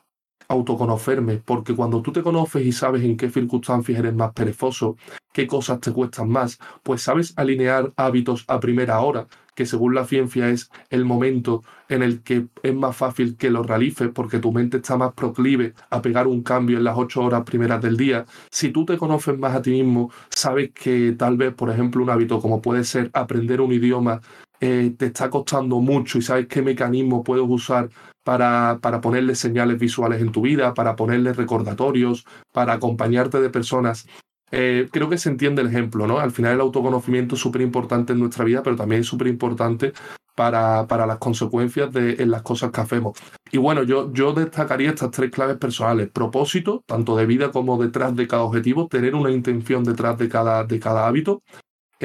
[0.48, 4.96] autoconocerme, porque cuando tú te conoces y sabes en qué circunstancias eres más perezoso,
[5.32, 10.04] qué cosas te cuestan más, pues sabes alinear hábitos a primera hora, que según la
[10.04, 14.52] ciencia es el momento en el que es más fácil que lo realices porque tu
[14.52, 18.26] mente está más proclive a pegar un cambio en las ocho horas primeras del día.
[18.50, 22.10] Si tú te conoces más a ti mismo, sabes que tal vez, por ejemplo, un
[22.10, 24.20] hábito como puede ser aprender un idioma
[24.66, 27.90] eh, te está costando mucho y sabes qué mecanismo puedes usar
[28.22, 34.06] para, para ponerle señales visuales en tu vida, para ponerle recordatorios, para acompañarte de personas.
[34.50, 36.18] Eh, creo que se entiende el ejemplo, ¿no?
[36.18, 39.92] Al final el autoconocimiento es súper importante en nuestra vida, pero también es súper importante
[40.34, 43.18] para, para, las consecuencias de en las cosas que hacemos.
[43.52, 46.08] Y bueno, yo, yo destacaría estas tres claves personales.
[46.10, 50.64] Propósito, tanto de vida como detrás de cada objetivo, tener una intención detrás de cada,
[50.64, 51.42] de cada hábito,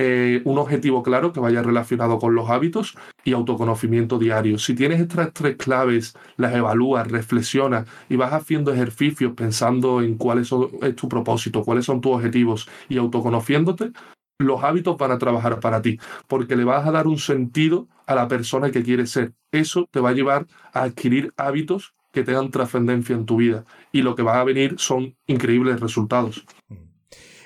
[0.01, 4.57] eh, un objetivo claro que vaya relacionado con los hábitos y autoconocimiento diario.
[4.57, 10.39] Si tienes estas tres claves, las evalúas, reflexionas y vas haciendo ejercicios pensando en cuál
[10.39, 13.91] es tu propósito, cuáles son tus objetivos y autoconociéndote,
[14.37, 18.15] los hábitos van a trabajar para ti, porque le vas a dar un sentido a
[18.15, 19.33] la persona que quieres ser.
[19.51, 24.01] Eso te va a llevar a adquirir hábitos que tengan trascendencia en tu vida y
[24.01, 26.45] lo que va a venir son increíbles resultados.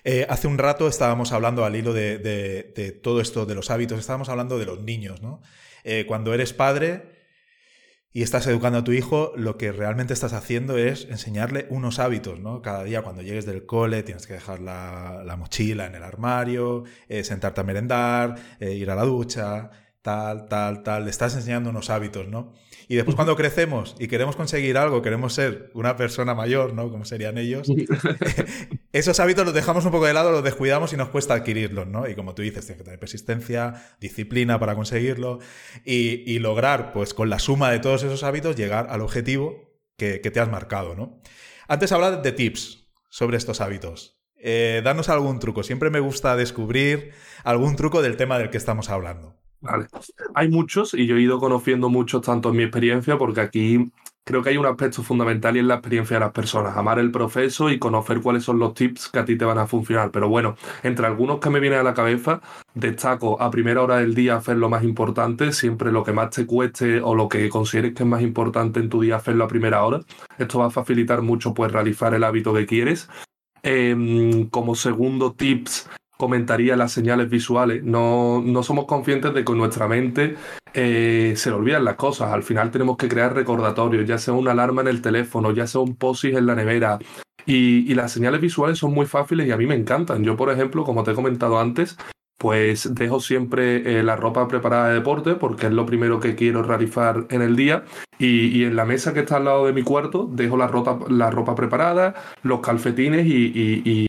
[0.05, 4.29] Eh, hace un rato estábamos hablando al hilo de, todo esto de los hábitos, estábamos
[4.29, 5.41] hablando de los niños, ¿no?
[5.83, 7.13] Eh, cuando eres padre
[8.11, 12.39] y estás educando a tu hijo, lo que realmente estás haciendo es enseñarle unos hábitos,
[12.39, 12.61] ¿no?
[12.61, 17.23] Cada día cuando llegues del cole tienes que dejar la, mochila en el armario, eh,
[17.23, 22.27] sentarte a merendar, ir a la ducha, tal, tal, tal, le estás enseñando unos hábitos,
[22.27, 22.53] ¿no?
[22.93, 26.91] Y después cuando crecemos y queremos conseguir algo, queremos ser una persona mayor, ¿no?
[26.91, 27.67] Como serían ellos,
[28.91, 32.07] esos hábitos los dejamos un poco de lado, los descuidamos y nos cuesta adquirirlos, ¿no?
[32.07, 35.39] Y como tú dices, tienes que tener persistencia, disciplina para conseguirlo
[35.83, 40.39] y, lograr, pues con la suma de todos esos hábitos, llegar al objetivo que, te
[40.39, 41.19] has marcado, ¿no?
[41.67, 44.21] Antes hablaba de tips sobre estos hábitos.
[44.37, 45.63] Eh, danos algún truco.
[45.63, 49.32] Siempre me gusta descubrir algún truco del tema del que estamos hablando.
[49.63, 49.87] Vale.
[50.35, 53.91] Hay muchos y yo he ido conociendo muchos tanto en mi experiencia porque aquí
[54.25, 57.11] creo que hay un aspecto fundamental y es la experiencia de las personas, amar el
[57.11, 60.11] proceso y conocer cuáles son los tips que a ti te van a funcionar.
[60.11, 62.41] Pero bueno, entre algunos que me vienen a la cabeza,
[62.73, 66.45] destaco a primera hora del día hacer lo más importante, siempre lo que más te
[66.45, 69.85] cueste o lo que consideres que es más importante en tu día hacerlo a primera
[69.85, 70.01] hora.
[70.37, 73.09] Esto va a facilitar mucho pues realizar el hábito que quieres.
[73.61, 75.89] Em, como segundo tips,
[76.23, 77.83] comentaría las señales visuales.
[77.83, 80.37] No, no somos conscientes de que nuestra mente
[80.73, 82.31] eh, se le olvidan las cosas.
[82.31, 85.81] Al final tenemos que crear recordatorios, ya sea una alarma en el teléfono, ya sea
[85.81, 86.97] un posis en la nevera.
[87.45, 90.23] Y, las señales visuales son muy fáciles y a mí me encantan.
[90.23, 91.97] Yo, por ejemplo, como te he comentado antes,
[92.37, 96.63] pues dejo siempre eh, la ropa preparada de deporte porque es lo primero que quiero
[96.63, 97.83] realizar en el día
[98.17, 101.29] y, en la mesa que está al lado de mi cuarto dejo la, ropa, la
[101.31, 103.51] ropa preparada, los calcetines y,
[103.83, 104.07] y,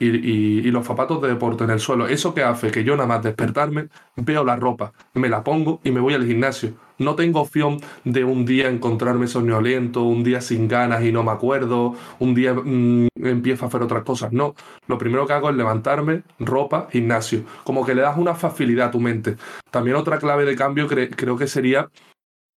[0.00, 2.06] los zapatos de deporte en el suelo.
[2.08, 5.90] Eso que hace que yo nada más despertarme, veo la ropa, me la pongo y
[5.90, 6.72] me voy al gimnasio.
[6.98, 11.30] No tengo opción de un día encontrarme soñoliento, un día sin ganas y no me
[11.30, 14.32] acuerdo, un día mm, empiezo a hacer otras cosas.
[14.32, 14.54] No,
[14.86, 17.44] lo primero que hago es levantarme, ropa, gimnasio.
[17.64, 19.36] Como que le das una facilidad a tu mente.
[19.70, 21.88] También otra clave de cambio creo que sería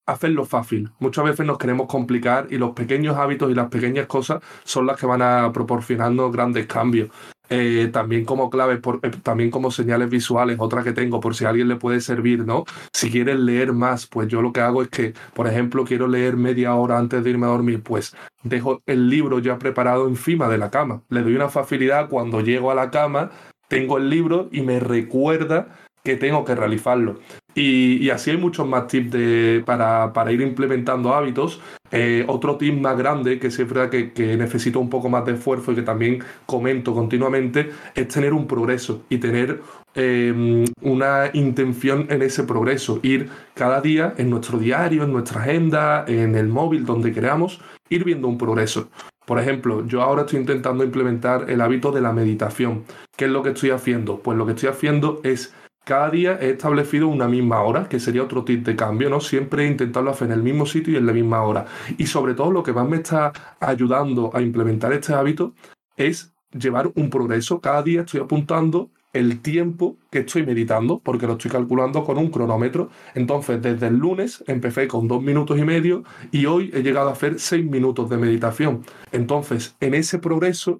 [0.06, 0.92] hacerlo fácil.
[1.00, 4.98] Muchas veces nos queremos complicar y los pequeños hábitos y las pequeñas cosas son las
[4.98, 7.10] que van a proporcionarnos grandes cambios.
[7.54, 11.50] Eh, también como claves, eh, también como señales visuales, otra que tengo por si a
[11.50, 12.64] alguien le puede servir, ¿no?
[12.94, 16.38] Si quieres leer más, pues yo lo que hago es que, por ejemplo, quiero leer
[16.38, 20.60] media hora antes de irme a dormir, pues dejo el libro ya preparado encima de
[20.60, 21.02] la cama.
[21.10, 23.32] Le doy una facilidad cuando llego a la cama,
[23.68, 25.68] tengo el libro y me recuerda
[26.04, 27.20] que tengo que realizarlo.
[27.54, 31.60] Y, así hay muchos más tips de, para, para, ir implementando hábitos.
[31.92, 35.74] Eh, otro tip más grande, que siempre que, que necesito un poco más de esfuerzo
[35.74, 39.62] y que también comento continuamente, es tener un progreso y tener
[39.94, 43.00] em, una intención en ese progreso.
[43.04, 47.60] Ir cada día en nuestro diario, en nuestra agenda, en el móvil, donde queramos,
[47.90, 48.88] ir viendo un progreso.
[49.26, 52.84] Por ejemplo, yo ahora estoy intentando implementar el hábito de la meditación.
[53.16, 54.20] ¿Qué es lo que estoy haciendo?
[54.20, 58.24] Pues lo que estoy haciendo es cada día he establecido una misma hora, que sería
[58.24, 59.20] otro tip de cambio, ¿no?
[59.20, 61.65] Siempre intentarlo hacer en el mismo sitio y en la misma hora.
[61.98, 65.54] Y sobre todo lo que más me está ayudando a implementar este hábito
[65.98, 67.60] es llevar un progreso.
[67.62, 72.30] Cada día estoy apuntando el tiempo que estoy meditando, porque lo estoy calculando con un
[72.30, 72.89] cronómetro.
[73.15, 77.13] Entonces, desde el lunes empecé con dos minutos y medio y hoy he llegado a
[77.13, 78.84] hacer seis minutos de meditación.
[79.12, 80.80] Entonces, en ese progreso,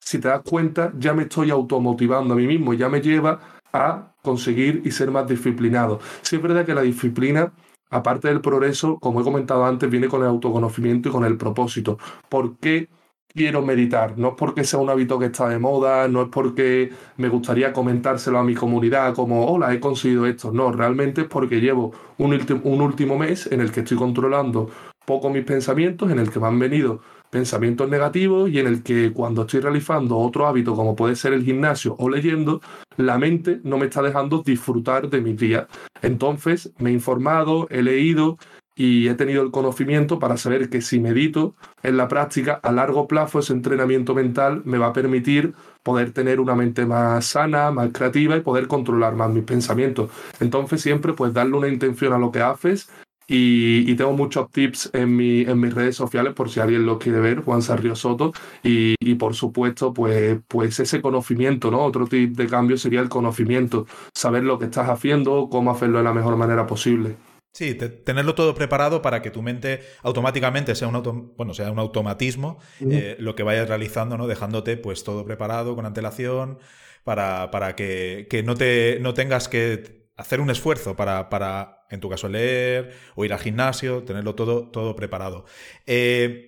[0.00, 4.14] si te das cuenta, ya me estoy automotivando a mí mismo, ya me lleva a
[4.22, 6.00] conseguir y ser más disciplinado.
[6.22, 7.52] Sí es verdad que la disciplina,
[7.90, 11.98] aparte del progreso, como he comentado antes, viene con el autoconocimiento y con el propósito.
[12.28, 12.88] ¿Por qué
[13.28, 14.18] quiero meditar?
[14.18, 17.72] No es porque sea un hábito que está de moda, no es porque me gustaría
[17.72, 20.52] comentárselo a mi comunidad como, hola, he conseguido esto.
[20.52, 24.70] No, realmente es porque llevo un, un último mes en el que estoy controlando
[25.06, 29.12] poco mis pensamientos, en el que me han venido pensamientos negativos y en el que
[29.12, 32.60] cuando estoy realizando otro hábito como puede ser el gimnasio o leyendo,
[32.96, 35.66] la mente no me está dejando disfrutar de mis días.
[36.02, 38.38] Entonces me he informado, he leído
[38.78, 43.08] y he tenido el conocimiento para saber que si medito en la práctica a largo
[43.08, 47.90] plazo ese entrenamiento mental me va a permitir poder tener una mente más sana, más
[47.92, 50.10] creativa y poder controlar más mis pensamientos.
[50.38, 52.88] Entonces siempre pues darle una intención a lo que haces
[53.30, 57.20] y, tengo muchos tips en, mi, en mis redes sociales por si alguien lo quiere
[57.20, 58.32] ver, Juan Sarrio Soto.
[58.62, 61.84] Y, por supuesto, pues, pues ese conocimiento, ¿no?
[61.84, 66.04] Otro tip de cambio sería el conocimiento, saber lo que estás haciendo, cómo hacerlo de
[66.04, 67.16] la mejor manera posible.
[67.52, 72.58] Sí, tenerlo todo preparado para que tu mente automáticamente sea un, bueno, sea un automatismo
[72.80, 74.26] eh, lo que vayas realizando, ¿no?
[74.26, 76.58] Dejándote pues todo preparado con antelación
[77.04, 82.00] para, para que, que no, te, no tengas que hacer un esfuerzo para, para, en
[82.00, 85.44] tu caso, leer o ir al gimnasio, tenerlo todo, todo preparado.
[85.86, 86.47] Eh,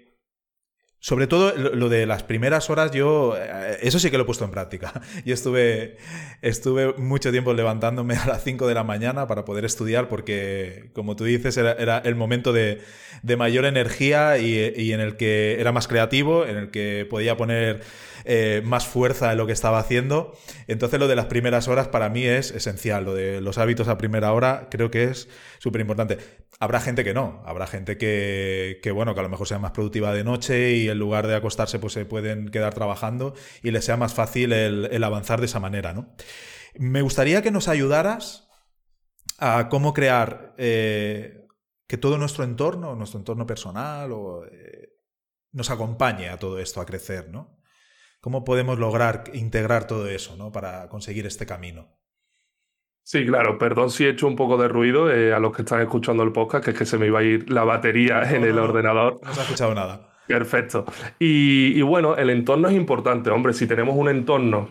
[1.03, 4.45] sobre todo lo de las primeras horas, yo eh, eso sí que lo he puesto
[4.45, 4.93] en práctica.
[5.25, 5.97] Yo estuve,
[6.43, 11.17] estuve mucho tiempo levantándome a las 5 de la mañana para poder estudiar porque, como
[11.17, 12.83] tú dices, era, el momento de,
[13.39, 17.81] mayor energía y, en el que era más creativo, en el que podía poner
[18.27, 20.37] eh, más fuerza en lo que estaba haciendo.
[20.67, 23.07] Entonces lo de las primeras horas para mí es esencial.
[23.07, 26.19] Lo de los hábitos a primera hora creo que es súper importante.
[26.59, 29.71] Habrá gente que no, habrá gente que, que, bueno, que a lo mejor sea más
[29.71, 33.85] productiva de noche y en lugar de acostarse pues se pueden quedar trabajando y les
[33.85, 36.15] sea más fácil el, avanzar de esa manera, ¿no?
[36.79, 38.49] Me gustaría que nos ayudaras
[39.39, 41.47] a cómo crear eh,
[41.87, 44.91] que todo nuestro entorno, nuestro entorno personal, o, eh,
[45.53, 47.59] nos acompañe a todo esto, a crecer, ¿no?
[48.21, 50.53] ¿Cómo podemos lograr integrar todo eso, ¿no?
[50.53, 52.01] Para conseguir este camino.
[53.03, 55.81] Sí, claro, perdón si he hecho un poco de ruido eh, a los que están
[55.81, 58.59] escuchando el podcast, que es que se me iba a ir la batería en el
[58.59, 59.21] ordenador.
[59.25, 60.10] No se ha escuchado nada.
[60.39, 60.85] Perfecto.
[61.19, 64.69] Y, bueno, el entorno es importante, hombre, si tenemos un entorno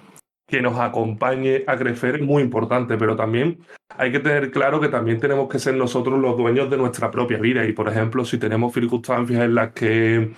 [0.48, 4.88] que nos acompañe a crecer es muy importante, pero también hay que tener claro que
[4.88, 8.40] también tenemos que ser nosotros los dueños de nuestra propia vida y, por ejemplo, si
[8.40, 10.32] tenemos circunstancias en las que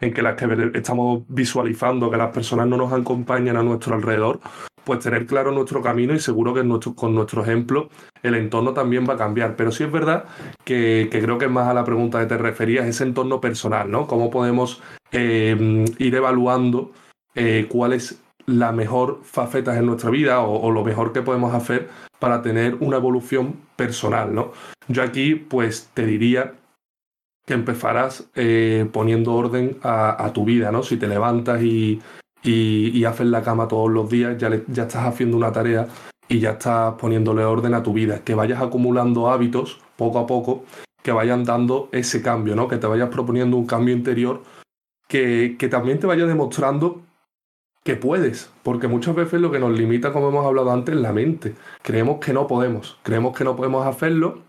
[0.00, 4.40] en que las que estamos visualizando que las personas no nos acompañan a nuestro alrededor,
[4.84, 6.62] pues tener claro nuestro camino y seguro que
[6.94, 7.88] con nuestro ejemplo
[8.22, 9.56] el entorno también va a cambiar.
[9.56, 10.26] Pero sí es verdad
[10.64, 14.06] que, creo que más a la pregunta que te referías, ese entorno personal, ¿no?
[14.06, 14.80] Cómo podemos
[15.10, 16.92] eh, ir evaluando
[17.34, 21.88] eh, cuál es la mejor faceta en nuestra vida o, lo mejor que podemos hacer
[22.20, 24.52] para tener una evolución personal, ¿no?
[24.88, 26.54] Yo aquí pues te diría
[27.46, 30.82] que empezarás eh, poniendo orden a, tu vida, ¿no?
[30.82, 32.02] Si te levantas y,
[33.06, 35.86] haces la cama todos los días, ya, ya estás haciendo una tarea
[36.28, 38.20] y ya estás poniéndole orden a tu vida.
[38.24, 40.64] Que vayas acumulando hábitos poco a poco
[41.02, 42.66] que vayan dando ese cambio, ¿no?
[42.66, 44.42] Que te vayas proponiendo un cambio interior
[45.06, 47.02] que, que también te vaya demostrando
[47.84, 51.12] que puedes, porque muchas veces lo que nos limita, como hemos hablado antes, es la
[51.12, 51.54] mente.
[51.82, 54.40] Creemos que no podemos, creemos que no podemos hacerlo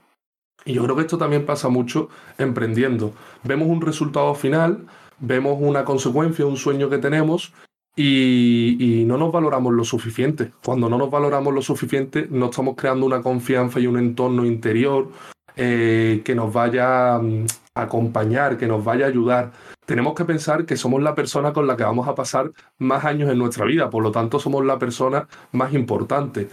[0.67, 3.13] y yo creo que esto también pasa mucho emprendiendo.
[3.43, 4.85] Vemos un resultado final,
[5.17, 7.53] vemos una consecuencia, un sueño que tenemos
[7.95, 10.51] y, no nos valoramos lo suficiente.
[10.63, 15.07] Cuando no nos valoramos lo suficiente, no estamos creando una confianza y un entorno interior
[15.55, 19.53] eh, que nos vaya mm, a acompañar, que nos vaya a ayudar.
[19.85, 23.31] Tenemos que pensar que somos la persona con la que vamos a pasar más años
[23.31, 26.49] en nuestra vida, por lo tanto somos la persona más importante.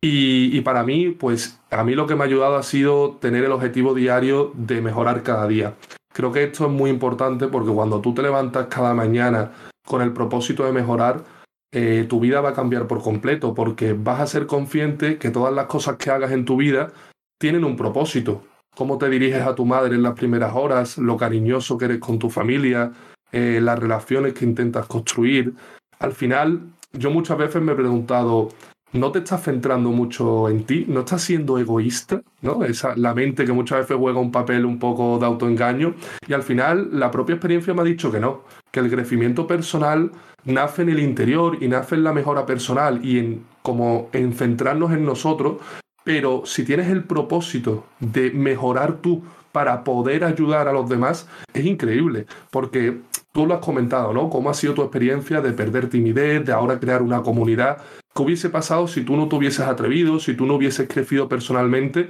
[0.00, 3.52] Y, para mí, pues a mí lo que me ha ayudado ha sido tener el
[3.52, 5.74] objetivo diario de mejorar cada día.
[6.12, 9.52] Creo que esto es muy importante porque cuando tú te levantas cada mañana
[9.84, 11.24] con el propósito de mejorar,
[11.72, 15.52] eh, tu vida va a cambiar por completo, porque vas a ser consciente que todas
[15.52, 16.92] las cosas que hagas en tu vida
[17.38, 18.42] tienen un propósito.
[18.74, 22.18] Cómo te diriges a tu madre en las primeras horas, lo cariñoso que eres con
[22.18, 22.92] tu familia,
[23.32, 25.54] eh, las relaciones que intentas construir.
[25.98, 28.48] Al final, yo muchas veces me he preguntado,
[28.92, 32.64] no te estás centrando mucho en ti, no estás siendo egoísta, ¿no?
[32.64, 35.94] Esa, la mente que muchas veces juega un papel un poco de autoengaño
[36.26, 40.10] y al final la propia experiencia me ha dicho que no, que el crecimiento personal
[40.44, 44.92] nace en el interior y nace en la mejora personal y en como en centrarnos
[44.92, 45.58] en nosotros,
[46.02, 49.22] pero si tienes el propósito de mejorar tú
[49.52, 53.00] para poder ayudar a los demás, es increíble, porque
[53.32, 54.30] tú lo has comentado, ¿no?
[54.30, 57.78] ¿Cómo ha sido tu experiencia de perder timidez, de ahora crear una comunidad?
[58.14, 62.08] ¿Qué hubiese pasado si tú no te hubieses atrevido, si tú no hubieses crecido personalmente?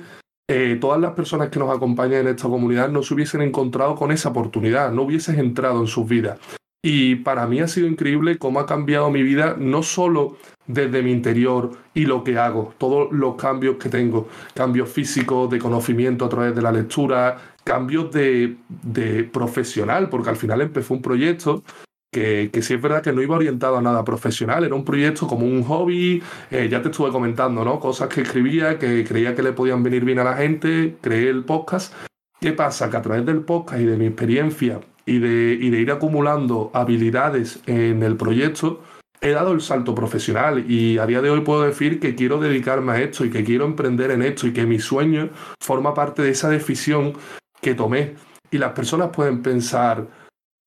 [0.50, 4.10] Eh, todas las personas que nos acompañan en esta comunidad no se hubiesen encontrado con
[4.12, 6.38] esa oportunidad, no hubieses entrado en sus vidas.
[6.82, 10.36] Y para mí ha sido increíble cómo ha cambiado mi vida, no solo
[10.68, 15.58] desde mi interior y lo que hago, todos los cambios que tengo, cambios físicos, de
[15.58, 21.02] conocimiento a través de la lectura, cambios de, de profesional, porque al final empezó un
[21.02, 21.64] proyecto
[22.12, 25.26] que, que, sí es verdad que no iba orientado a nada profesional, era un proyecto
[25.26, 27.80] como un hobby, eh, ya te estuve comentando, ¿no?
[27.80, 31.44] Cosas que escribía, que creía que le podían venir bien a la gente, creé el
[31.44, 31.92] podcast.
[32.40, 32.88] ¿Qué pasa?
[32.88, 36.70] Que a través del podcast y de mi experiencia y de, y de ir acumulando
[36.72, 38.80] habilidades en el proyecto,
[39.20, 42.92] he dado el salto profesional y a día de hoy puedo decir que quiero dedicarme
[42.92, 46.30] a esto y que quiero emprender en esto y que mi sueño forma parte de
[46.30, 47.14] esa decisión
[47.60, 48.14] que tomé.
[48.50, 50.06] Y las personas pueden pensar,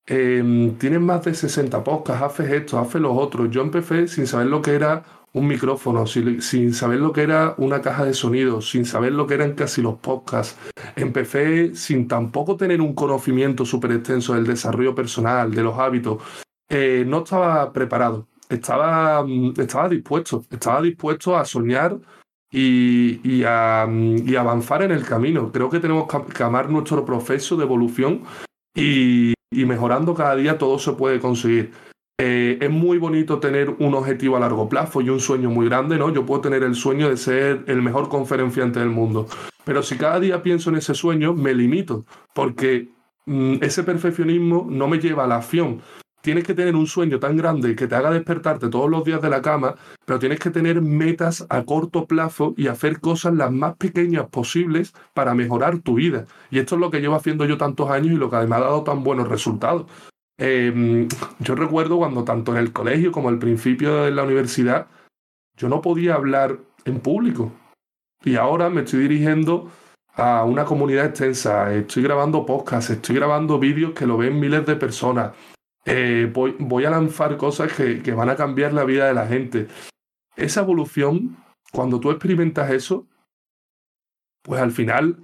[0.05, 3.49] eh, tienes más de 60 podcasts, haces esto, haces los otros.
[3.49, 7.81] Yo empecé sin saber lo que era un micrófono, sin, saber lo que era una
[7.81, 10.57] caja de sonido, sin saber lo que eran casi los podcasts.
[10.95, 16.21] Empecé sin tampoco tener un conocimiento súper extenso del desarrollo personal, de los hábitos.
[16.69, 19.25] Eh, no estaba preparado, estaba,
[19.57, 21.97] estaba dispuesto, estaba dispuesto a soñar
[22.51, 25.51] y, y, a, avanzar en el camino.
[25.51, 28.23] Creo que tenemos que amar nuestro proceso de evolución
[28.75, 31.71] y, y mejorando cada día todo se puede conseguir.
[32.23, 35.97] Eh, es muy bonito tener un objetivo a largo plazo y un sueño muy grande,
[35.97, 36.13] ¿no?
[36.13, 39.27] Yo puedo tener el sueño de ser el mejor conferenciante del mundo,
[39.63, 42.89] pero si cada día pienso en ese sueño, me limito, porque
[43.25, 45.81] mm, ese perfeccionismo no me lleva a la acción.
[46.21, 49.29] Tienes que tener un sueño tan grande que te haga despertarte todos los días de
[49.29, 53.75] la cama, pero tienes que tener metas a corto plazo y hacer cosas las más
[53.77, 56.25] pequeñas posibles para mejorar tu vida.
[56.51, 58.65] Y esto es lo que llevo haciendo yo tantos años y lo que además ha
[58.65, 59.87] dado tan buenos resultados.
[60.37, 61.07] Em,
[61.39, 64.87] yo recuerdo cuando tanto en el colegio como al principio de la universidad,
[65.57, 67.51] yo no podía hablar en público.
[68.23, 69.71] Y ahora me estoy dirigiendo
[70.15, 74.75] a una comunidad extensa, estoy grabando podcasts, estoy grabando vídeos que lo ven miles de
[74.75, 75.31] personas.
[75.85, 79.67] Eh, voy, a lanzar cosas que, que, van a cambiar la vida de la gente.
[80.35, 81.37] Esa evolución,
[81.71, 83.07] cuando tú experimentas eso,
[84.43, 85.17] pues al final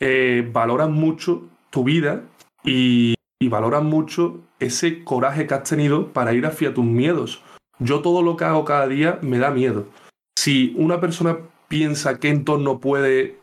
[0.00, 2.22] eh, valoras mucho tu vida
[2.64, 7.42] y, y valoran mucho ese coraje que has tenido para ir hacia tus miedos.
[7.78, 9.86] Yo todo lo que hago cada día me da miedo.
[10.38, 11.38] Si una persona
[11.68, 13.38] piensa qué entorno puede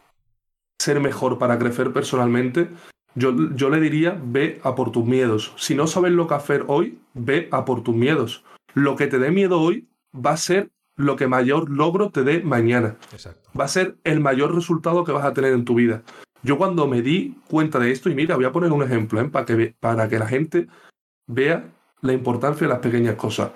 [0.79, 2.69] ser mejor para crecer personalmente,
[3.15, 5.53] yo, yo, le diría, ve a por tus miedos.
[5.57, 8.43] Si no sabes lo que hacer hoy, ve a por tus miedos.
[8.73, 12.41] Lo que te dé miedo hoy va a ser lo que mayor logro te dé
[12.41, 12.97] mañana.
[13.57, 16.03] Va a ser el mayor resultado que vas a tener en tu vida.
[16.43, 19.29] Yo cuando me di cuenta de esto, y mira, voy a poner un ejemplo ¿eh?
[19.29, 20.67] para, que, para que la gente
[21.27, 21.69] vea
[22.01, 23.51] la importancia de las pequeñas cosas.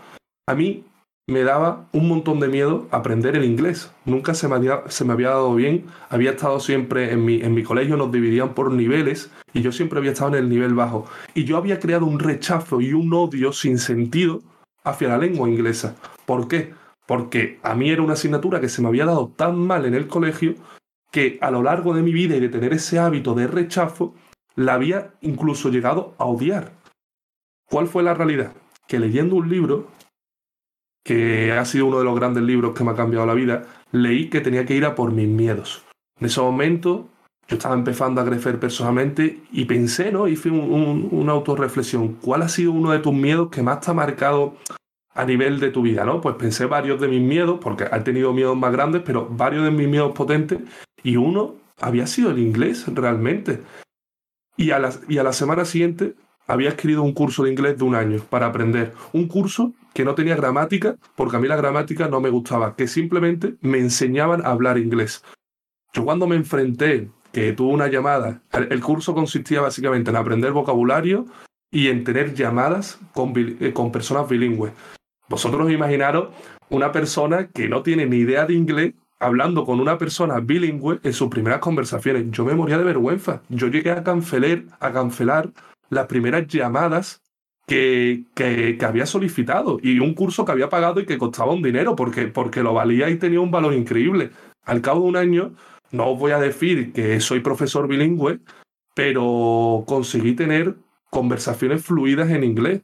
[0.47, 0.84] A mí
[1.28, 3.91] me daba un montón de miedo aprender el inglés.
[4.05, 4.84] Nunca se me había,
[5.30, 5.86] dado bien.
[6.09, 9.99] Había estado siempre en mi, en mi colegio, nos dividían por niveles y yo siempre
[9.99, 11.05] había estado en el nivel bajo.
[11.34, 14.41] Y yo había creado un rechazo y un odio sin sentido
[14.84, 15.95] hacia la lengua inglesa.
[16.26, 16.74] ¿Por qué?
[17.05, 20.07] Porque a mí era una asignatura que se me había dado tan mal en el
[20.07, 20.55] colegio
[21.11, 24.15] que a lo largo de mi vida y de tener ese hábito de rechazo,
[24.55, 26.74] la había incluso llegado a odiar.
[27.69, 28.53] ¿Cuál fue la realidad?
[28.88, 29.88] Que leyendo un libro,
[31.04, 34.30] que ha sido uno de los grandes libros que me ha cambiado la vida, leí
[34.30, 35.84] que tenía que ir a por mis miedos.
[36.20, 37.10] En ese momento
[37.47, 40.28] yo estaba empezando a crecer personalmente y pensé, ¿no?
[40.28, 42.14] Hice una autorreflexión.
[42.22, 44.56] ¿Cuál ha sido uno de tus miedos que más te ha marcado
[45.14, 46.22] a nivel de tu vida, ¿no?
[46.22, 49.72] Pues pensé varios de mis miedos, porque he tenido miedos más grandes, pero varios de
[49.72, 50.60] mis miedos potentes,
[51.04, 53.62] y uno había sido el inglés realmente.
[54.56, 56.16] Y a la, y a la semana siguiente
[56.48, 58.94] había escrito un curso de inglés de un año para aprender.
[59.14, 62.88] Un curso que no tenía gramática, porque a mí la gramática no me gustaba, que
[62.88, 65.24] simplemente me enseñaban a hablar inglés.
[65.94, 71.26] Yo cuando me enfrenté, que tuve una llamada, el curso consistía básicamente en aprender vocabulario
[71.72, 74.72] y en tener llamadas con, eh, con personas bilingües.
[75.28, 76.30] Vosotros imaginaros
[76.70, 81.14] una persona que no tiene ni idea de inglés hablando con una persona bilingüe en
[81.14, 82.30] sus primeras conversaciones.
[82.30, 83.41] Yo me moría de vergüenza.
[83.50, 85.50] Yo llegué a cancelar, a cancelar
[85.94, 87.22] las primeras llamadas
[87.68, 91.96] que, que, había solicitado y un curso que había pagado y que costaba un dinero
[91.96, 94.32] porque, porque lo valía y tenía un valor increíble.
[94.66, 95.56] Al cabo de un año,
[95.91, 98.39] no os voy a decir que soy profesor bilingüe,
[98.96, 100.76] pero conseguí tener
[101.10, 102.82] conversaciones fluidas en inglés.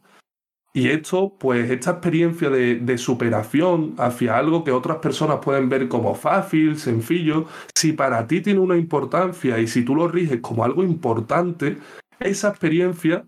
[0.72, 6.14] Y esto, pues esta experiencia de, superación hacia algo que otras personas pueden ver como
[6.14, 10.84] fácil, sencillo, si para ti tiene una importancia y si tú lo riges como algo
[10.84, 11.78] importante,
[12.20, 13.26] esa experiencia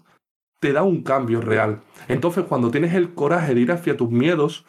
[0.60, 1.82] te da un cambio real.
[2.08, 4.66] Entonces, cuando tienes el coraje de ir hacia tus miedos,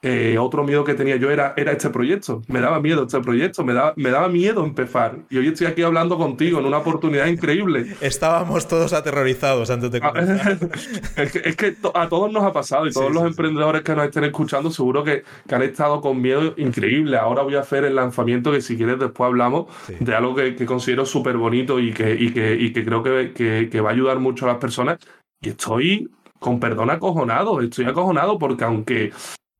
[0.00, 2.42] eh, otro miedo que tenía yo era, era este proyecto.
[2.46, 5.18] Me daba miedo este proyecto, me daba, me daba miedo empezar.
[5.28, 7.96] Y hoy estoy aquí hablando contigo en una oportunidad increíble.
[8.00, 10.58] Estábamos todos aterrorizados antes de ah, comenzar.
[11.16, 14.70] es, que, a todos nos ha pasado y todos los emprendedores que nos estén escuchando
[14.70, 17.16] seguro que, que, han estado con miedo increíble.
[17.16, 19.66] Ahora voy a hacer el lanzamiento que si quieres después hablamos
[19.98, 23.80] de algo que, considero súper bonito y que, y que, y que creo que, que
[23.80, 24.98] va a ayudar mucho a las personas.
[25.40, 29.12] Y estoy con perdón acojonado, estoy acojonado porque aunque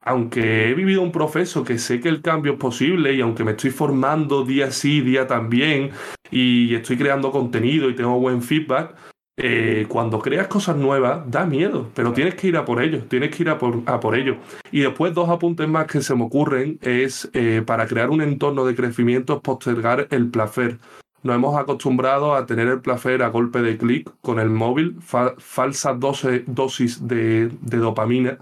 [0.08, 3.50] aunque he vivido un proceso que sé que el cambio es posible y aunque me
[3.52, 5.90] estoy formando día sí, día también
[6.30, 8.94] y estoy creando contenido y tengo buen feedback,
[9.36, 13.30] eh, cuando creas cosas nuevas da miedo, pero tienes que ir a por ello, tienes
[13.30, 14.38] que ir a por, a por ello.
[14.72, 18.64] Y después dos apuntes más que se me ocurren es eh, para crear un entorno
[18.64, 20.78] de crecimiento postergar el placer.
[21.22, 25.92] Nos hemos acostumbrado a tener el placer a golpe de clic con el móvil, falsa
[25.94, 28.38] dosis de, dopamina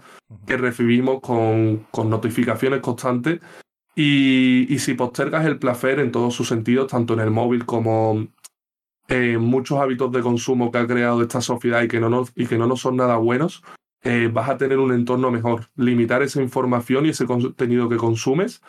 [0.46, 3.40] que recibimos con, notificaciones constantes.
[3.94, 8.26] Y, si postergas el placer en todos sus sentidos, tanto en el móvil como
[9.08, 12.46] en muchos hábitos de consumo que ha creado esta sociedad y que no nos, y
[12.46, 13.62] que no nos son nada buenos,
[14.02, 15.70] eh, vas a tener un entorno mejor.
[15.76, 18.60] Limitar esa información y ese contenido que consumes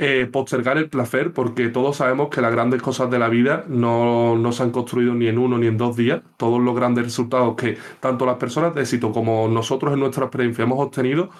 [0.00, 4.36] eh, postergar el placer, porque todos sabemos que las grandes cosas de la vida no,
[4.36, 6.22] no, se han construido ni en uno ni en dos días.
[6.36, 10.62] Todos los grandes resultados que tanto las personas de éxito como nosotros en nuestra experiencia
[10.62, 11.30] hemos obtenido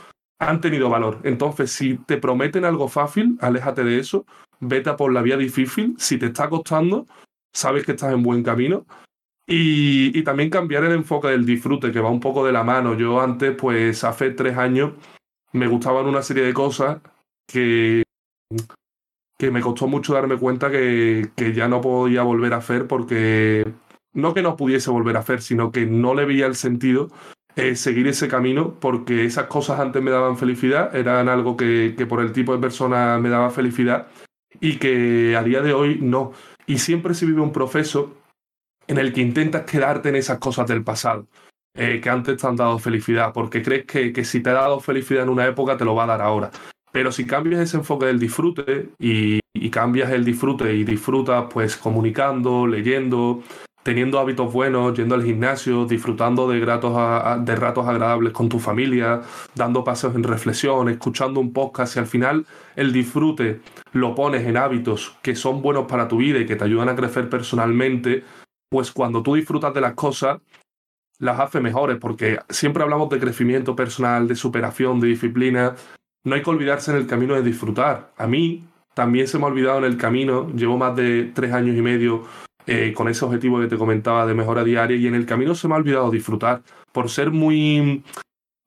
[0.41, 1.19] han tenido valor.
[1.23, 4.27] Entonces, si te prometen algo fácil, aléjate de eso,
[4.59, 5.95] vete por la vía difícil.
[5.99, 7.07] Si te está costando,
[7.53, 8.87] sabes que estás en buen camino.
[9.47, 12.95] Y también cambiar el enfoque del disfrute, que va un poco de la mano.
[12.95, 14.93] Yo antes, pues hace tres años,
[15.53, 16.99] me gustaban una serie de cosas
[17.47, 18.03] que
[19.39, 23.73] que me costó mucho darme cuenta que, que, ya no podía volver a hacer porque
[24.13, 27.09] no que no pudiese volver a hacer, sino que no le veía el sentido
[27.55, 32.07] eh, seguir ese camino porque esas cosas antes me daban felicidad, eran algo que, que
[32.07, 34.09] por el tipo de persona me daba felicidad
[34.61, 36.33] y que a día de hoy no.
[36.67, 38.15] Y siempre se vive un proceso
[38.87, 41.27] en el que intentas quedarte en esas cosas del pasado.
[41.75, 44.81] Eh, que antes te han dado felicidad, porque crees que, que si te ha dado
[44.81, 46.51] felicidad en una época, te lo va a dar ahora.
[46.93, 52.67] Pero si cambias ese enfoque del disfrute y, cambias el disfrute y disfrutas pues comunicando,
[52.67, 53.43] leyendo,
[53.83, 56.95] teniendo hábitos buenos, yendo al gimnasio, disfrutando de, gratos
[57.45, 59.21] de ratos agradables con tu familia,
[59.55, 63.61] dando paseos en reflexión, escuchando un podcast y al final el disfrute
[63.93, 66.97] lo pones en hábitos que son buenos para tu vida y que te ayudan a
[66.97, 68.25] crecer personalmente,
[68.71, 70.39] pues cuando tú disfrutas de las cosas,
[71.19, 75.75] las hace mejores, porque siempre hablamos de crecimiento personal, de superación, de disciplina,
[76.29, 78.13] no hay que olvidarse en el camino de disfrutar.
[78.17, 78.65] A mí
[78.95, 82.25] también se me ha olvidado en el camino, llevo más de tres años y medio
[82.67, 85.69] eh, con ese objetivo que te comentaba de mejora diaria y en el camino se
[85.69, 86.63] me ha olvidado disfrutar.
[86.93, 88.03] Por ser muy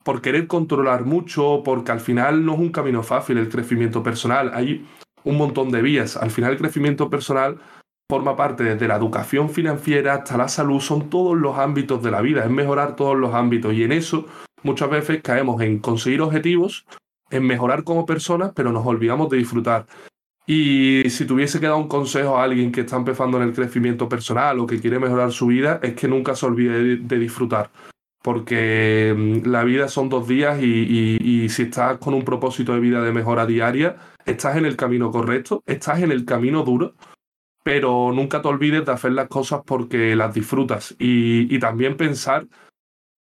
[0.03, 4.51] por querer controlar mucho, porque al final no es un camino fácil el crecimiento personal,
[4.55, 4.87] hay
[5.23, 6.17] un montón de vías.
[6.17, 7.59] Al final el crecimiento personal
[8.09, 12.21] forma parte desde la educación financiera hasta la salud, son todos los ámbitos de la
[12.21, 13.73] vida, es mejorar todos los ámbitos.
[13.73, 14.25] Y en eso
[14.63, 16.85] muchas veces caemos en conseguir objetivos
[17.31, 19.87] en mejorar como personas, pero nos olvidamos de disfrutar.
[20.45, 24.09] Y si tuviese que dar un consejo a alguien que está empezando en el crecimiento
[24.09, 27.71] personal o que quiere mejorar su vida, es que nunca se olvide de, disfrutar.
[28.21, 33.01] Porque mm, la vida son dos días y, si estás con un propósito de vida
[33.01, 36.95] de mejora diaria, estás en el camino correcto, estás en el camino duro,
[37.63, 40.95] pero nunca te olvides de hacer las cosas porque las disfrutas.
[40.99, 42.47] Y, y también pensar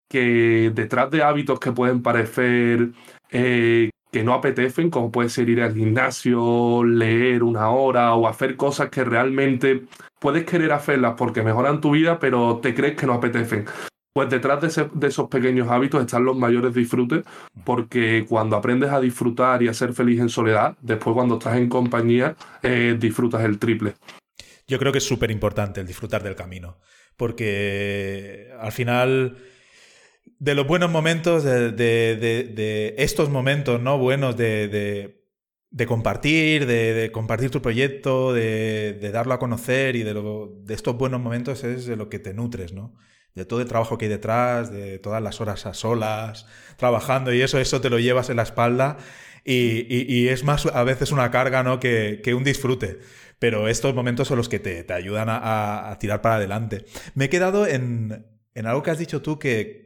[0.10, 2.91] que detrás de hábitos que pueden parecer
[3.38, 8.56] eh, que no apetecen, como puede ser ir al gimnasio, leer una hora o hacer
[8.56, 9.84] cosas que realmente
[10.22, 13.66] puedes querer hacerlas porque mejoran tu vida, pero te crees que no apetecen.
[14.14, 17.26] Pues detrás de, esos pequeños hábitos están los mayores disfrutes,
[17.66, 21.68] porque cuando aprendes a disfrutar y a ser feliz en soledad, después cuando estás en
[21.68, 23.96] compañía, eh, disfrutas el triple.
[24.66, 26.78] Yo creo que es súper importante el disfrutar del camino,
[27.18, 29.36] porque al final
[30.40, 33.98] de los buenos momentos, de, estos momentos, ¿no?
[33.98, 35.24] Buenos de,
[35.88, 41.64] compartir, de, compartir tu proyecto, de, darlo a conocer y de, de estos buenos momentos
[41.64, 42.96] es de lo que te nutres, ¿no?
[43.34, 47.42] De todo el trabajo que hay detrás, de todas las horas a solas, trabajando y
[47.42, 48.98] eso, eso te lo llevas en la espalda
[49.46, 51.80] y, es más a veces una carga, ¿no?
[51.80, 53.00] Que, un disfrute.
[53.40, 56.86] Pero estos momentos son los que te, ayudan a, tirar para adelante.
[57.14, 59.85] Me he quedado en, en algo que has dicho tú que,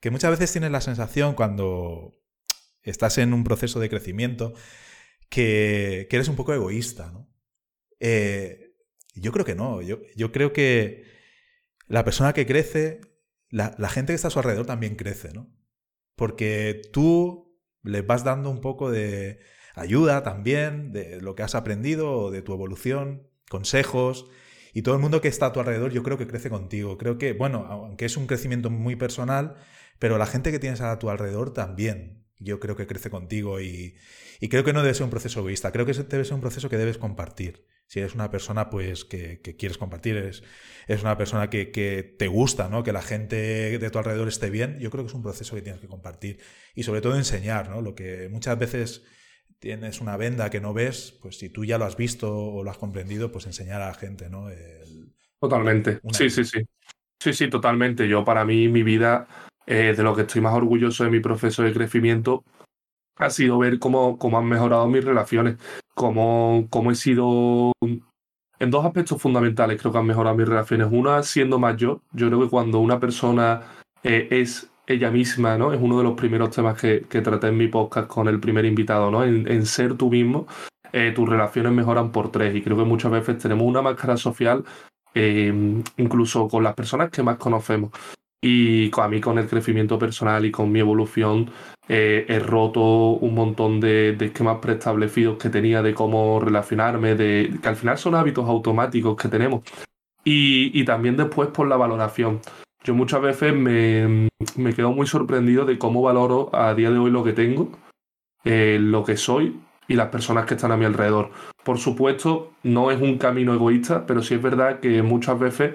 [0.00, 2.14] que muchas veces tienes la sensación cuando
[2.82, 4.54] estás en un proceso de crecimiento
[5.28, 7.28] que, eres un poco egoísta, ¿no?
[8.00, 8.74] Eh,
[9.14, 11.04] yo creo que no, yo, yo, creo que
[11.88, 13.00] la persona que crece,
[13.50, 15.52] la, gente que está a su alrededor también crece, ¿no?
[16.14, 19.40] Porque tú le vas dando un poco de
[19.74, 24.26] ayuda también, de lo que has aprendido, de tu evolución, consejos,
[24.72, 26.98] y todo el mundo que está a tu alrededor yo creo que crece contigo.
[26.98, 29.56] Creo que, bueno, aunque es un crecimiento muy personal,
[29.98, 33.96] pero la gente que tienes a tu alrededor también, yo creo que crece contigo y,
[34.48, 36.76] creo que no debe ser un proceso egoísta, creo que debe ser un proceso que
[36.76, 37.66] debes compartir.
[37.86, 40.42] Si eres una persona pues que, quieres compartir, eres,
[41.00, 42.82] una persona que, te gusta, ¿no?
[42.82, 45.62] Que la gente de tu alrededor esté bien, yo creo que es un proceso que
[45.62, 46.38] tienes que compartir.
[46.74, 47.80] Y sobre todo enseñar, ¿no?
[47.80, 49.04] Lo que muchas veces
[49.58, 52.70] tienes una venda que no ves, pues si tú ya lo has visto o lo
[52.70, 54.48] has comprendido, pues enseñar a la gente, ¿no?
[55.40, 56.00] Totalmente.
[56.12, 56.60] Sí, sí, sí.
[57.20, 58.06] Sí, sí, totalmente.
[58.06, 59.26] Yo para mí mi vida
[59.70, 62.42] eh, de lo que estoy más orgulloso de mi proceso de crecimiento
[63.16, 65.58] ha sido ver cómo, cómo han mejorado mis relaciones,
[65.94, 67.72] cómo, cómo he sido
[68.60, 70.88] en dos aspectos fundamentales creo que han mejorado mis relaciones.
[70.90, 72.00] Una, siendo más yo.
[72.12, 73.62] Yo creo que cuando una persona
[74.02, 75.74] eh, es ella misma, ¿no?
[75.74, 78.64] Es uno de los primeros temas que, que traté en mi podcast con el primer
[78.64, 79.22] invitado, ¿no?
[79.22, 80.46] En, ser tú mismo,
[80.92, 82.56] eh, tus relaciones mejoran por tres.
[82.56, 84.64] Y creo que muchas veces tenemos una máscara social,
[85.96, 87.90] incluso con las personas que más conocemos.
[88.40, 91.50] Y a mí con el crecimiento personal y con mi evolución
[91.88, 97.68] eh, he roto un montón de, esquemas preestablecidos que tenía de cómo relacionarme, de que
[97.68, 99.62] al final son hábitos automáticos que tenemos.
[100.24, 102.40] Y, también después por la valoración.
[102.84, 107.10] Yo muchas veces me, me, quedo muy sorprendido de cómo valoro a día de hoy
[107.10, 107.70] lo que tengo,
[108.44, 109.58] eh, lo que soy
[109.88, 111.30] y las personas que están a mi alrededor.
[111.64, 115.74] Por supuesto, no es un camino egoísta, pero sí es verdad que muchas veces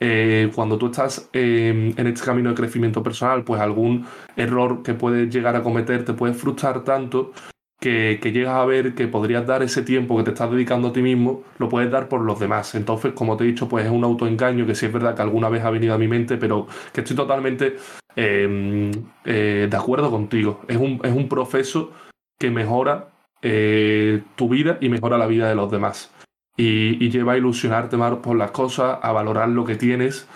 [0.00, 5.28] eh, cuando tú estás en este camino de crecimiento personal, pues algún error que puedes
[5.32, 7.32] llegar a cometer te puede frustrar tanto
[7.80, 11.02] que, llegas a ver que podrías dar ese tiempo que te estás dedicando a ti
[11.02, 12.74] mismo, lo puedes dar por los demás.
[12.74, 15.48] Entonces, como te he dicho, pues es un autoengaño que sí es verdad que alguna
[15.48, 17.76] vez ha venido a mi mente, pero que estoy totalmente
[18.16, 18.90] em,
[19.24, 20.60] eh, de acuerdo contigo.
[20.68, 21.92] Es un, es un proceso
[22.38, 23.10] que mejora
[23.42, 26.12] eh, tu vida y mejora la vida de los demás
[26.58, 30.28] y, lleva a ilusionarte más por las cosas, a valorar lo que tienes.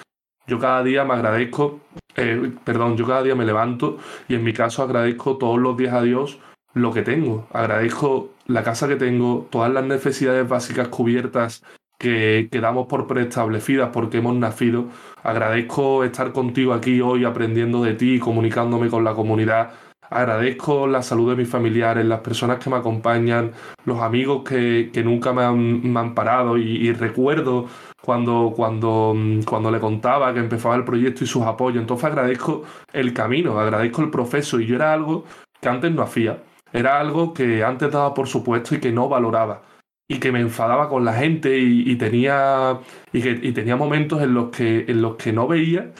[0.47, 1.81] Yo cada día me agradezco,
[2.17, 3.99] eh, perdón, yo cada día me levanto
[4.29, 6.39] y en mi caso agradezco todos los días a Dios
[6.75, 7.47] lo que tengo.
[7.53, 11.65] Agradezco la casa que tengo, todas las necesidades básicas cubiertas
[11.99, 14.87] que, que damos por preestablecidas porque hemos nacido.
[15.23, 19.73] Agradezco estar contigo aquí hoy aprendiendo de ti, comunicándome con la comunidad
[20.13, 23.53] agradezco la salud de mis familiares, las personas que me acompañan,
[23.85, 27.67] los amigos que, nunca me han, parado y, recuerdo
[28.01, 29.15] cuando, cuando,
[29.47, 31.81] cuando le contaba que empezaba el proyecto y sus apoyos.
[31.81, 35.25] Entonces agradezco el camino, agradezco el proceso y yo era algo
[35.61, 36.43] que antes no hacía.
[36.73, 39.63] Era algo que antes daba por supuesto y que no valoraba
[40.09, 42.81] y que me enfadaba con la gente y, tenía
[43.13, 45.93] y, que, tenía momentos en los que en los que no veía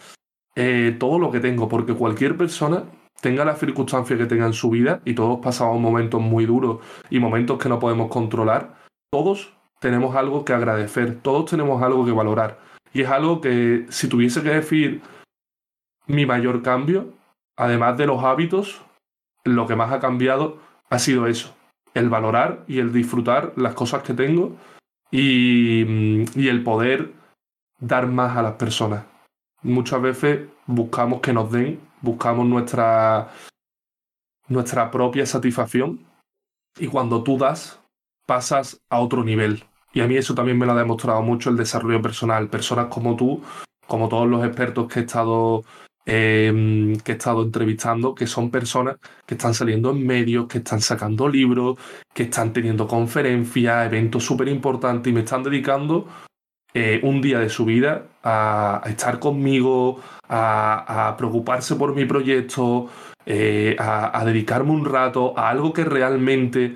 [0.55, 2.85] eh, todo lo que tengo porque cualquier persona
[3.23, 7.21] tenga las circunstancias que tenga en su vida, y todos pasamos momentos muy duros y
[7.21, 8.75] momentos que no podemos controlar,
[9.11, 12.59] todos tenemos algo que agradecer, todos tenemos algo que valorar.
[12.93, 15.03] Y es algo que si tuviese que decir
[16.09, 17.15] mi mayor cambio,
[17.57, 18.83] además de los hábitos,
[19.45, 20.59] lo que más ha cambiado
[20.91, 21.55] ha sido eso,
[21.95, 24.57] el valorar y el disfrutar las cosas que tengo
[25.13, 27.13] y, y el poder
[27.79, 29.05] dar más a las personas.
[29.63, 33.31] Muchas veces buscamos que nos den buscamos nuestra,
[34.49, 36.05] nuestra propia satisfacción
[36.79, 37.81] y cuando tú das,
[38.27, 39.65] pasas a otro nivel.
[39.95, 42.49] Y a mí eso también me lo ha demostrado mucho el desarrollo personal.
[42.49, 43.43] Personas como tú,
[43.87, 45.65] como todos los expertos que he estado,
[46.07, 48.97] em, que he estado entrevistando, que son personas
[49.27, 51.79] que están saliendo en medios, que están sacando libros,
[52.15, 56.09] que están teniendo conferencias, eventos súper importantes y me están dedicando
[56.75, 62.89] eh, un día de su vida a, estar conmigo, a, preocuparse por mi proyecto,
[63.27, 66.75] eh, a, dedicarme un rato a algo que realmente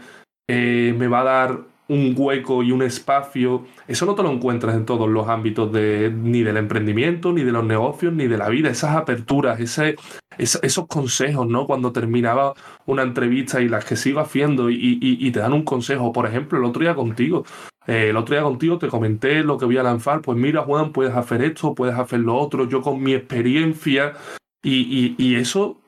[0.48, 3.64] eh, me va a dar un hueco y un espacio.
[3.86, 7.52] Eso no te lo encuentras en todos los ámbitos de, ni del emprendimiento, ni de
[7.52, 8.70] los negocios, ni de la vida.
[8.70, 9.96] Esas aperturas, ese,
[10.38, 11.66] esos consejos, ¿no?
[11.66, 12.54] Cuando terminaba
[12.86, 16.12] una entrevista y las que sigo haciendo y, te dan un consejo.
[16.12, 17.44] Por ejemplo, el otro día contigo.
[17.86, 20.20] Eh, el otro día contigo te comenté lo que voy a lanzar.
[20.20, 22.68] Pues mira, Juan, puedes hacer esto, puedes hacer lo otro.
[22.68, 24.14] Yo con mi experiencia
[24.62, 25.80] y, y eso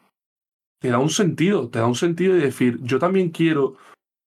[0.81, 3.77] te da un sentido, te da un sentido de decir, yo también quiero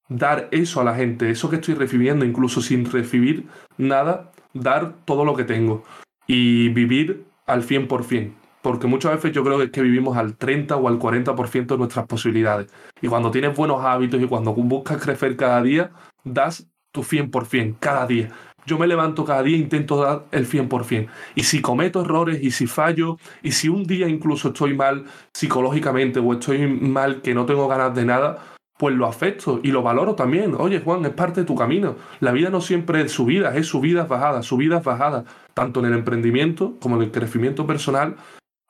[0.09, 3.47] dar eso a la gente, eso que estoy recibiendo, incluso sin recibir
[3.77, 5.83] nada, dar todo lo que tengo
[6.27, 8.40] y vivir al 100%.
[8.61, 11.77] Porque muchas veces yo creo que, es que vivimos al 30 o al 40% de
[11.77, 12.71] nuestras posibilidades.
[13.01, 15.91] Y cuando tienes buenos hábitos y cuando buscas crecer cada día,
[16.23, 18.29] das tu 100% cada día.
[18.65, 21.07] Yo me levanto cada día e intento dar el 100%.
[21.35, 26.19] Y si cometo errores y si fallo, y si un día incluso estoy mal psicológicamente
[26.19, 28.37] o estoy mal que no tengo ganas de nada,
[28.77, 30.55] pues lo afecto y lo valoro también.
[30.57, 31.95] Oye, Juan, es parte de tu camino.
[32.19, 36.77] La vida no siempre es subidas, es subidas, bajadas, subidas, bajadas, tanto en el emprendimiento
[36.79, 38.15] como en el crecimiento personal,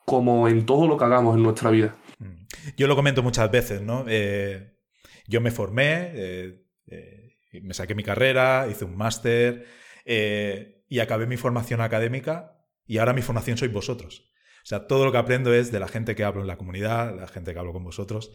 [0.04, 1.96] como en todo lo que hagamos en nuestra vida.
[2.18, 2.46] Mm.
[2.76, 4.04] Yo lo comento muchas veces, ¿no?
[4.08, 4.78] Eh,
[5.26, 9.66] yo me formé, eh, eh, me saqué mi carrera, hice un máster
[10.04, 14.32] y acabé mi formación académica y ahora mi formación sois vosotros.
[14.62, 17.16] O sea, todo lo que aprendo es de la gente que hablo en la comunidad,
[17.18, 18.32] la gente que hablo con vosotros.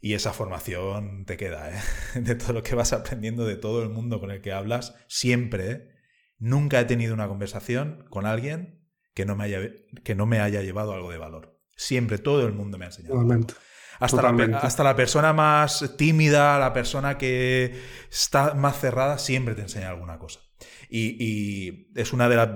[0.00, 1.80] Y esa formación te queda, ¿eh?
[2.20, 5.88] De todo lo que vas aprendiendo, de todo el mundo con el que hablas, siempre.
[6.38, 8.77] Nunca he tenido una conversación con alguien
[9.18, 9.58] que no, me haya,
[10.04, 11.58] que no me haya llevado algo de valor.
[11.74, 13.20] Siempre, todo el mundo me ha enseñado.
[13.98, 19.62] Hasta la, hasta la, persona más tímida, la persona que está más cerrada, siempre te
[19.62, 20.38] enseña alguna cosa.
[20.88, 22.48] Y, y es una de las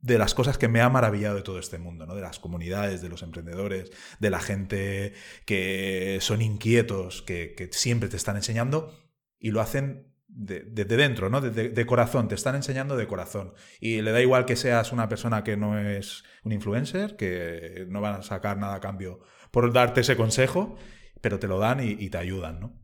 [0.00, 2.16] de las cosas que me ha maravillado de todo este mundo, ¿no?
[2.16, 5.12] De las comunidades, de los emprendedores, de la gente
[5.46, 8.92] que son inquietos, que, siempre te están enseñando
[9.38, 11.40] y lo hacen de, dentro, ¿no?
[11.40, 13.54] De, corazón, te están enseñando de corazón.
[13.80, 18.00] Y le da igual que seas una persona que no es un influencer, que no
[18.00, 19.20] van a sacar nada a cambio
[19.50, 20.76] por darte ese consejo,
[21.20, 22.80] pero te lo dan y, te ayudan, ¿no?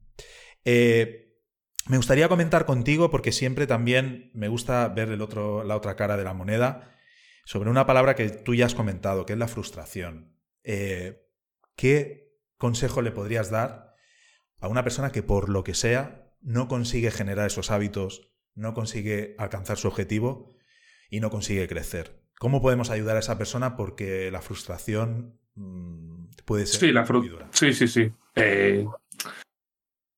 [0.64, 1.24] Eh,
[1.88, 6.18] me gustaría comentar contigo, porque siempre también me gusta ver el otro, la otra cara
[6.18, 6.94] de la moneda,
[7.44, 10.36] sobre una palabra que tú ya has comentado, que es la frustración.
[10.64, 11.26] Eh,
[11.76, 13.94] ¿Qué consejo le podrías dar
[14.60, 19.34] a una persona que por lo que sea no consigue generar esos hábitos, no consigue
[19.38, 20.56] alcanzar su objetivo
[21.10, 22.20] y no consigue crecer.
[22.38, 23.76] ¿Cómo podemos ayudar a esa persona?
[23.76, 28.12] Porque la frustración mm, puede ser sí, la muy Sí, sí, sí.
[28.36, 28.86] Eh,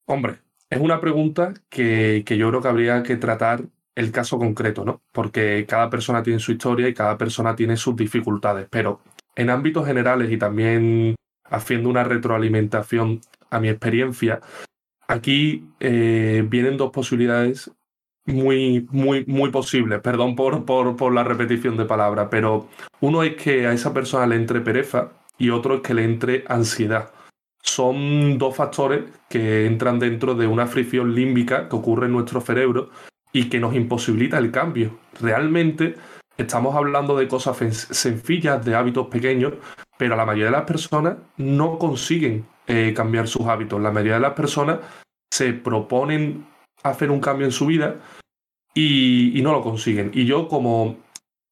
[0.06, 3.62] hombre, es una pregunta que, que, yo creo que habría que tratar
[3.94, 5.02] el caso concreto, ¿no?
[5.12, 9.00] Porque cada persona tiene su historia y cada persona tiene sus dificultades, pero
[9.34, 11.14] en ámbitos generales y también
[11.44, 14.40] haciendo una retroalimentación a mi experiencia,
[15.10, 17.68] Aquí eh, vienen dos posibilidades
[18.26, 20.00] muy, muy, muy posibles.
[20.02, 22.68] Perdón por, por, la repetición de palabras, pero
[23.00, 26.44] uno es que a esa persona le entre pereza y otro es que le entre
[26.46, 27.10] ansiedad.
[27.60, 32.90] Son dos factores que entran dentro de una fricción límbica que ocurre en nuestro cerebro
[33.32, 34.96] y que nos imposibilita el cambio.
[35.20, 35.96] Realmente
[36.36, 39.54] estamos hablando de cosas sencillas, de hábitos pequeños,
[39.98, 43.80] pero la mayoría de las personas no consiguen eh, cambiar sus hábitos.
[43.80, 44.78] La mayoría de las personas
[45.30, 46.46] se proponen
[46.82, 48.00] hacer un cambio en su vida
[48.74, 50.10] y, no lo consiguen.
[50.14, 50.96] Y yo como,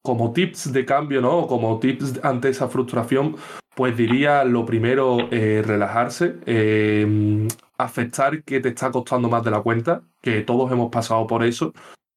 [0.03, 1.47] como tips de cambio, ¿no?
[1.47, 3.37] Como tips ante esa frustración,
[3.75, 7.49] pues diría lo primero, eh, relajarse, eh,
[7.79, 11.73] aceptar que te está costando más de la cuenta, que todos hemos pasado por eso,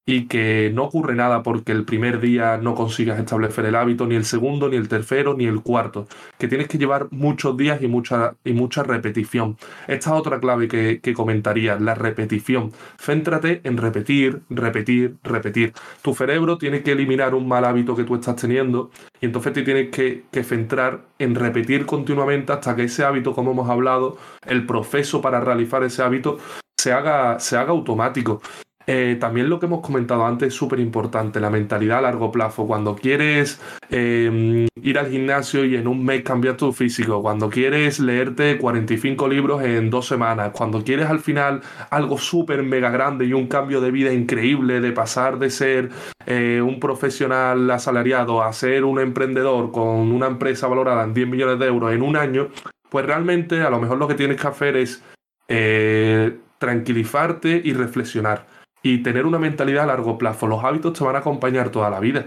[0.06, 4.16] y que no ocurre nada porque el primer día no consigas establecer el hábito, ni
[4.16, 7.88] el segundo, ni el tercero, ni el cuarto, que tienes que llevar muchos días y
[7.88, 9.58] mucha, y mucha repetición.
[9.88, 12.72] Esta es otra clave que, comentaría, la repetición.
[13.00, 15.74] Céntrate en repetir, repetir, repetir.
[16.02, 19.62] Tu cerebro tiene que eliminar un mal hábito que tú estás teniendo y entonces te
[19.62, 24.66] tienes que, que centrar en repetir continuamente hasta que ese hábito, como hemos hablado, el
[24.66, 26.40] proceso para realizar ese hábito
[26.78, 28.42] se haga, se haga automático.
[28.88, 32.66] Eh, también lo que hemos comentado antes es súper importante, la mentalidad a largo plazo.
[32.66, 38.00] Cuando quieres em, ir al gimnasio y en un mes cambiar tu físico, cuando quieres
[38.00, 43.34] leerte 45 libros en dos semanas, cuando quieres al final algo súper mega grande y
[43.34, 45.90] un cambio de vida increíble, de pasar de ser
[46.26, 51.60] eh, un profesional asalariado a ser un emprendedor con una empresa valorada en 10 millones
[51.60, 52.50] de euros en un año,
[52.90, 55.04] pues realmente a lo mejor lo que tienes que hacer es
[55.48, 58.46] eh, tranquilizarte y reflexionar
[58.84, 60.48] y tener una mentalidad a largo plazo.
[60.48, 62.26] Los hábitos te van a acompañar toda la vida.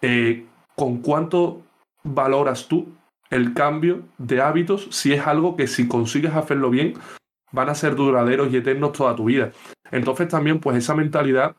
[0.00, 1.62] Eh, ¿Con cuánto
[2.02, 2.88] valoras tú
[3.30, 6.94] el cambio de hábitos si es algo que si consigues hacerlo bien
[7.52, 9.52] van a ser duraderos y eternos toda tu vida?
[9.90, 11.54] Entonces también pues esa mentalidad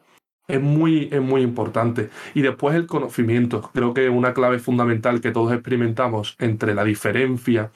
[0.47, 2.09] es muy, es muy importante.
[2.33, 3.69] Y después el conocimiento.
[3.73, 7.71] Creo que una clave fundamental que todos experimentamos entre la diferencia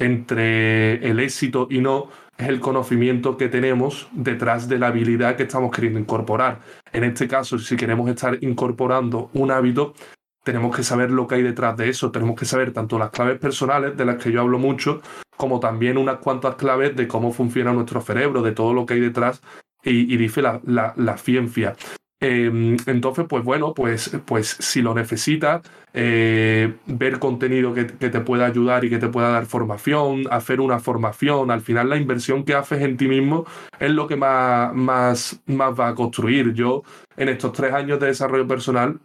[0.00, 2.08] entre el éxito y no
[2.40, 6.60] es el conocimiento que tenemos detrás de la habilidad que estamos queriendo incorporar.
[6.92, 9.94] En este caso, si queremos estar incorporando un hábito,
[10.42, 13.38] tenemos que saber lo que hay detrás de eso, tenemos que saber tanto las claves
[13.38, 15.02] personales, de las que yo hablo mucho,
[15.36, 19.00] como también unas cuantas claves de cómo funciona nuestro cerebro, de todo lo que hay
[19.00, 19.42] detrás,
[19.82, 21.74] y, dice la, la ciencia.
[22.22, 25.62] Em, entonces, pues bueno, pues, pues si lo necesitas,
[25.94, 30.80] eh, ver contenido que, te pueda ayudar y que te pueda dar formación, hacer una
[30.80, 33.46] formación, al final la inversión que haces en ti mismo
[33.78, 36.52] es lo que más, más, más va a construir.
[36.52, 36.82] Yo
[37.16, 39.00] en estos tres años de desarrollo personal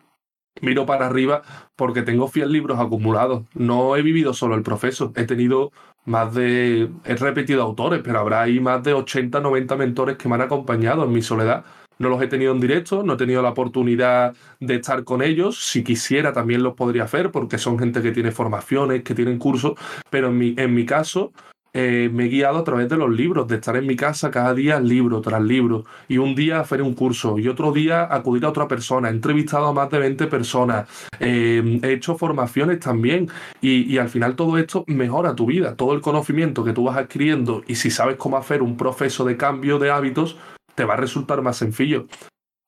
[0.61, 1.41] miro para arriba
[1.75, 3.43] porque tengo 100 libros acumulados.
[3.53, 5.71] No he vivido solo el proceso, he tenido
[6.05, 10.35] más de, he repetido autores, pero habrá ahí más de 80, 90 mentores que me
[10.35, 11.65] han acompañado en mi soledad
[11.99, 15.65] no los he tenido en directo, no he tenido la oportunidad de estar con ellos.
[15.65, 19.73] Si quisiera también los podría hacer porque son gente que tiene formaciones, que tienen cursos,
[20.09, 21.31] pero en mi, en mi caso
[21.77, 24.53] eh, me he guiado a través de los libros, de estar en mi casa cada
[24.53, 28.49] día libro tras libro y un día hacer un curso y otro día acudir a
[28.49, 29.09] otra persona.
[29.09, 30.87] He entrevistado a más de 20 personas,
[31.19, 33.27] eh, he hecho formaciones también
[33.59, 36.95] y, y al final todo esto mejora tu vida, todo el conocimiento que tú vas
[36.95, 40.37] adquiriendo y si sabes cómo hacer un proceso de cambio de hábitos,
[40.75, 42.07] te va a resultar más sencillo.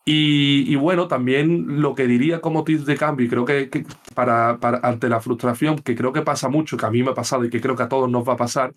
[0.09, 3.69] Y, bueno, también lo que diría como tips de cambio, y creo que,
[4.15, 4.51] para,
[4.81, 7.49] ante la frustración, que creo que pasa mucho, que a mí me ha pasado y
[7.49, 8.73] que creo que a todos nos va a pasar,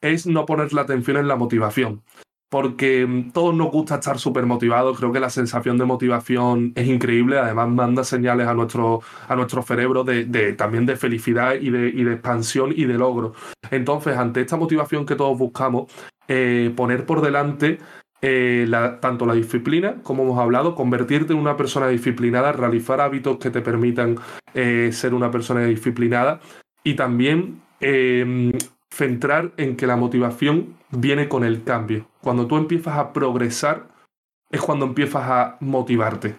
[0.00, 2.02] es no poner la atención en la motivación.
[2.50, 6.88] Porque mm, todos nos gusta estar súper motivados, creo que la sensación de motivación es
[6.88, 11.90] increíble, además manda señales a nuestro, a nuestro cerebro de, también de felicidad y de,
[11.90, 13.34] y de expansión y de logro.
[13.70, 15.92] Entonces, ante esta motivación que todos buscamos,
[16.26, 17.78] eh, poner por delante
[18.22, 18.70] eh,
[19.00, 23.60] tanto la disciplina, como hemos hablado, convertirte en una persona disciplinada, realizar hábitos que te
[23.60, 24.16] permitan
[24.54, 26.40] eh, ser una persona disciplinada
[26.84, 28.52] y también em,
[28.92, 32.06] centrar en que la motivación viene con el cambio.
[32.20, 33.88] Cuando tú empiezas a progresar
[34.50, 36.36] es cuando empiezas a motivarte.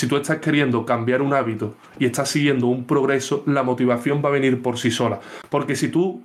[0.00, 4.28] Si tú estás queriendo cambiar un hábito y estás siguiendo un progreso, la motivación va
[4.28, 5.20] a venir por sí sola.
[5.50, 6.22] Porque si tú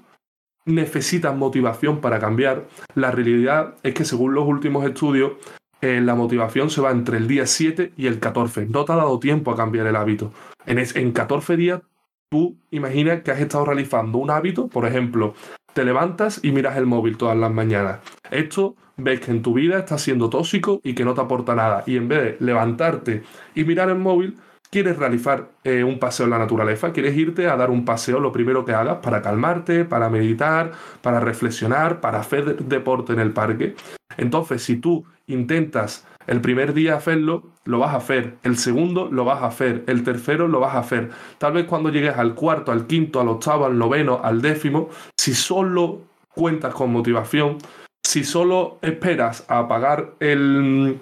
[0.65, 5.33] necesitas motivación para cambiar, la realidad es que según los últimos estudios,
[5.81, 8.67] eh, la motivación se va entre el día 7 y el 14.
[8.67, 10.31] No te ha dado tiempo a cambiar el hábito.
[10.65, 11.81] En, en 14 días,
[12.29, 15.33] tú imaginas que has estado realizando un hábito, por ejemplo,
[15.73, 17.99] te levantas y miras el móvil todas las mañanas.
[18.29, 21.83] Esto ves que en tu vida está siendo tóxico y que no te aporta nada.
[21.87, 23.23] Y en vez de levantarte
[23.55, 24.37] y mirar el móvil,
[24.71, 28.31] quieres realizar eh, un paseo en la naturaleza, quieres irte a dar un paseo, lo
[28.31, 33.75] primero que hagas para calmarte, para meditar, para reflexionar, para hacer deporte en el parque.
[34.17, 38.37] Entonces, si tú intentas el primer día hacerlo, lo vas a hacer.
[38.43, 39.83] El segundo lo vas a hacer.
[39.87, 41.09] El tercero lo vas a hacer.
[41.37, 45.33] Tal vez cuando llegues al cuarto, al quinto, al octavo, al noveno, al décimo, si
[45.33, 46.01] solo
[46.33, 47.57] cuentas con motivación,
[48.03, 50.99] si solo esperas a apagar el,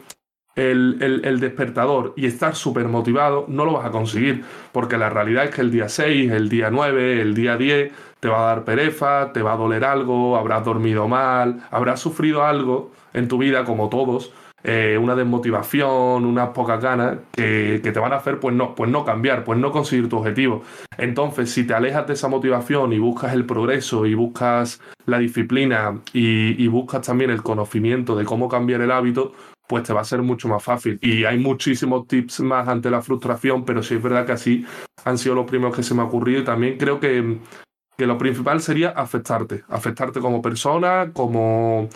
[0.60, 5.56] el, despertador y estar súper motivado, no lo vas a conseguir, porque la realidad es
[5.56, 9.32] que el día 6, el día 9, el día 10 te va a dar pereza,
[9.34, 13.90] te va a doler algo, habrás dormido mal, habrás sufrido algo en tu vida como
[13.90, 14.34] todos,
[14.64, 19.06] eh, una desmotivación, unas pocas ganas que, te van a hacer pues no, pues no
[19.06, 20.64] cambiar, pues no conseguir tu objetivo.
[20.98, 26.02] Entonces, si te alejas de esa motivación y buscas el progreso y buscas la disciplina
[26.12, 29.32] y, y buscas también el conocimiento de cómo cambiar el hábito,
[29.70, 30.98] pues te va a ser mucho más fácil.
[31.00, 34.66] Y hay muchísimos tips más ante la frustración, pero sí es verdad que así
[35.06, 37.38] han sido los primeros que se me ha ocurrido y también creo que,
[37.96, 41.88] que lo principal sería afectarte, afectarte como persona, como,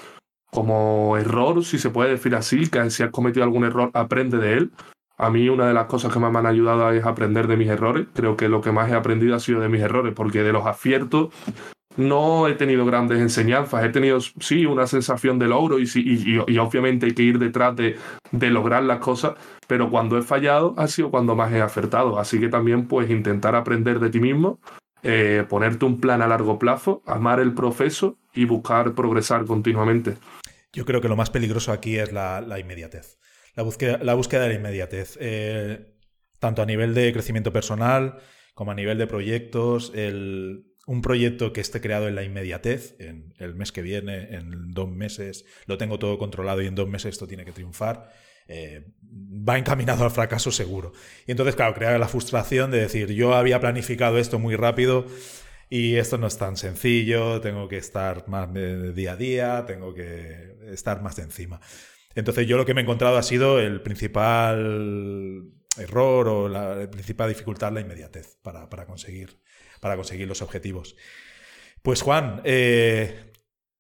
[0.52, 4.54] como error, si se puede decir así, que si has cometido algún error, aprende de
[4.54, 4.72] él.
[5.18, 7.70] A mí una de las cosas que más me han ayudado es aprender de mis
[7.70, 8.06] errores.
[8.14, 10.68] Creo que lo que más he aprendido ha sido de mis errores, porque de los
[10.68, 11.34] aciertos
[11.98, 17.06] no he tenido grandes enseñanzas, he tenido sí una sensación de logro y, y, obviamente
[17.06, 17.98] hay que ir detrás de,
[18.50, 19.34] lograr las cosas,
[19.68, 22.20] pero cuando he fallado ha sido cuando más he acertado.
[22.20, 24.60] Así que también pues intentar aprender de ti mismo,
[25.04, 30.18] eh, ponerte un plan a largo plazo, amar el proceso y buscar progresar continuamente.
[30.72, 33.18] Yo creo que lo más peligroso aquí es la, inmediatez,
[33.56, 35.94] la búsqueda, la búsqueda de la inmediatez, eh,
[36.40, 38.18] tanto a nivel de crecimiento personal
[38.56, 43.34] como a nivel de proyectos, el un proyecto que esté creado en la inmediatez, en
[43.38, 47.14] el mes que viene, en dos meses, lo tengo todo controlado y en dos meses
[47.14, 48.12] esto tiene que triunfar,
[48.48, 50.92] eh, va encaminado al fracaso seguro.
[51.26, 55.06] Y entonces, claro, crea la frustración de decir, yo había planificado esto muy rápido
[55.70, 60.58] y esto no es tan sencillo, tengo que estar más día a día, tengo que
[60.72, 61.62] estar más de encima.
[62.16, 65.46] Entonces yo lo que me he encontrado ha sido el principal
[65.78, 69.40] error o la principal dificultad, la inmediatez para, para conseguir
[69.84, 70.96] para conseguir los objetivos.
[71.82, 73.34] Pues Juan, eh,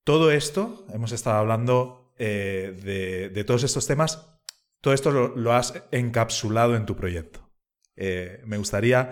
[0.04, 4.38] todo esto, hemos estado hablando eh, de, todos estos temas,
[4.82, 7.49] todo esto lo, has encapsulado en tu proyecto.
[7.95, 9.12] Eh, me gustaría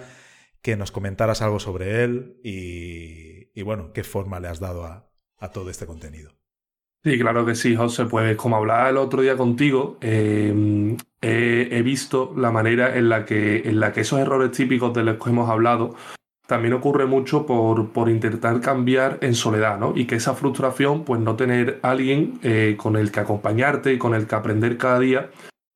[0.62, 5.08] que nos comentaras algo sobre él y, bueno, qué forma le has dado a,
[5.54, 6.34] todo este contenido.
[7.06, 8.06] Sí, claro que sí, José.
[8.06, 10.54] Pues como hablaba el otro día contigo, he,
[11.22, 15.18] he, visto la manera en la, que, en la que esos errores típicos de los
[15.24, 15.96] que hemos hablado
[16.52, 19.94] también ocurre mucho por, por, intentar cambiar en soledad, ¿no?
[19.96, 24.14] Y que esa frustración, pues no tener alguien eh, con el que acompañarte y con
[24.14, 25.30] el que aprender cada día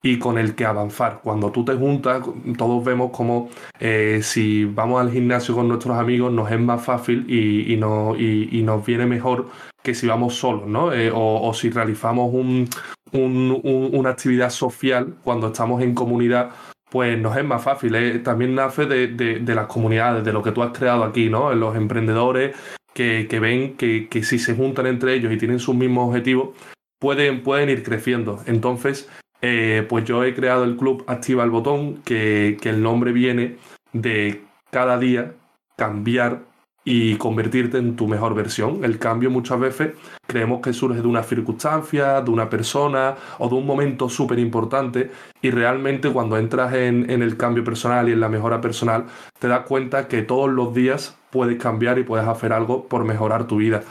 [0.04, 1.22] y con el que avanzar.
[1.24, 2.26] Cuando tú te juntas,
[2.58, 3.48] todos vemos como
[3.80, 8.86] eh, si vamos al gimnasio con nuestros amigos nos es más fácil y, y, nos
[8.86, 9.48] viene mejor
[9.82, 10.92] que si vamos solos, ¿no?
[10.92, 12.68] Eh, o, si realizamos un,
[13.14, 16.52] una actividad social cuando estamos en comunidad
[16.96, 18.24] pues nos es más fácil.
[18.24, 21.54] También nace de, las comunidades, de lo que tú has creado aquí, ¿no?
[21.54, 22.56] Los emprendedores
[22.94, 26.56] que, ven que, si se juntan entre ellos y tienen sus mismos objetivos,
[26.98, 28.42] pueden, pueden ir creciendo.
[28.46, 29.10] Entonces,
[29.42, 33.58] eh, pues yo he creado el club Activa el Botón, que, que el nombre viene
[33.92, 35.34] de cada día
[35.76, 36.44] cambiar
[36.88, 38.86] y convertirte en tu mejor versión.
[38.86, 39.94] El cambio muchas veces
[40.28, 45.10] creemos que surge de una circunstancia, de una persona o de un momento súper importante
[45.42, 49.06] y realmente cuando entras en, el cambio personal y en la mejora personal
[49.40, 53.48] te das cuenta que todos los días puedes cambiar y puedes hacer algo por mejorar
[53.48, 53.84] tu vida.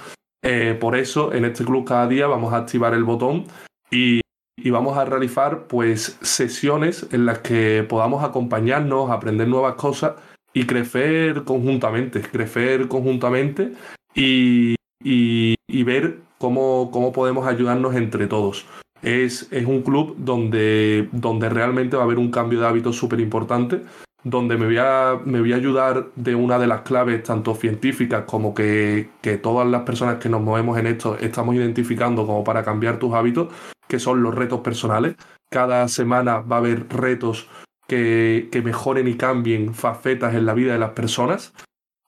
[0.43, 3.47] Eh, por eso en este club cada día vamos a activar el botón
[3.91, 4.21] y,
[4.57, 10.13] y vamos a realizar pues sesiones en las que podamos acompañarnos, aprender nuevas cosas
[10.55, 13.73] y crecer conjuntamente, crecer conjuntamente
[14.15, 18.65] y, y, ver cómo, cómo, podemos ayudarnos entre todos.
[19.03, 23.21] Es, es un club donde, donde realmente va a haber un cambio de hábitos súper
[23.21, 23.83] importante,
[24.23, 28.25] donde me voy, a, me voy a ayudar de una de las claves, tanto científicas
[28.25, 32.65] como que, que todas las personas que nos movemos en esto estamos identificando como para
[32.65, 33.49] cambiar tus hábitos,
[33.89, 35.17] que son los retos personales.
[35.51, 37.49] Cada semana va a haber retos
[37.87, 41.53] que, que mejoren y cambien facetas en la vida de las personas.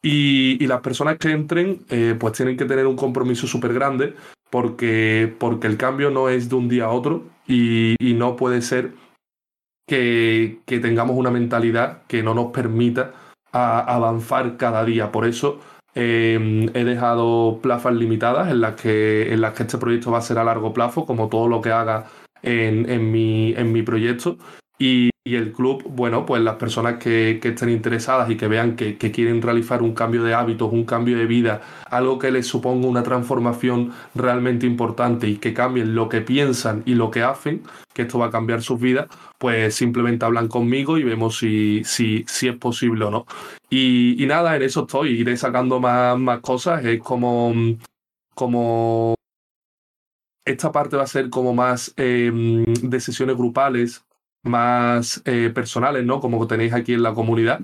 [0.03, 4.15] Y, y las personas que entren, eh, pues tienen que tener un compromiso súper grande,
[4.51, 8.63] porque, porque el cambio no es de un día a otro y, y no puede
[8.63, 8.93] ser
[9.87, 13.13] que, que, tengamos una mentalidad que no nos permita
[13.53, 15.11] a, avanzar cada día.
[15.11, 15.61] Por eso
[15.95, 20.23] eh, he dejado plazas limitadas en las, que, en las que este proyecto va a
[20.23, 22.07] ser a largo plazo, como todo lo que haga
[22.43, 24.39] en, en, mi, en mi proyecto.
[24.79, 28.77] Y, y el club, bueno, pues las personas que, que estén interesadas y que vean
[28.77, 32.47] que, que, quieren realizar un cambio de hábitos, un cambio de vida, algo que les
[32.47, 37.65] suponga una transformación realmente importante y que cambien lo que piensan y lo que hacen,
[37.93, 42.25] que esto va a cambiar sus vidas, pues simplemente hablan conmigo y vemos si, si,
[42.29, 43.27] si es posible o no.
[43.69, 47.53] Y, y, nada, en eso estoy, iré sacando más, más cosas, es como,
[48.33, 49.17] como
[50.45, 54.06] esta parte va a ser como más eh, de sesiones grupales,
[54.47, 56.21] más eh, personales, ¿no?
[56.21, 57.61] Como tenéis aquí en la comunidad.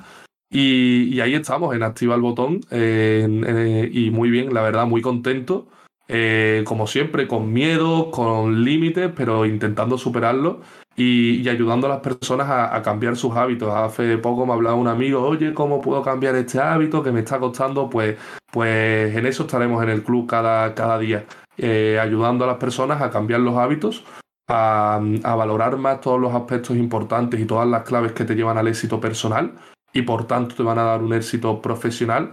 [0.50, 2.60] Y, ahí estamos, en Activa el Botón.
[2.70, 5.66] Eh, y muy bien, la verdad, muy contento.
[6.08, 10.60] Eh, como siempre, con miedo, con límites, pero intentando superarlo
[10.94, 13.72] y, ayudando a las personas a, a, cambiar sus hábitos.
[13.74, 17.38] Hace poco me hablaba un amigo, oye, ¿cómo puedo cambiar este hábito que me está
[17.38, 17.88] costando?
[17.88, 18.16] Pues,
[18.50, 21.24] pues en eso estaremos en el club cada, cada día,
[21.56, 24.04] eh, ayudando a las personas a cambiar los hábitos
[24.48, 28.68] a, valorar más todos los aspectos importantes y todas las claves que te llevan al
[28.68, 29.54] éxito personal
[29.92, 32.32] y por tanto te van a dar un éxito profesional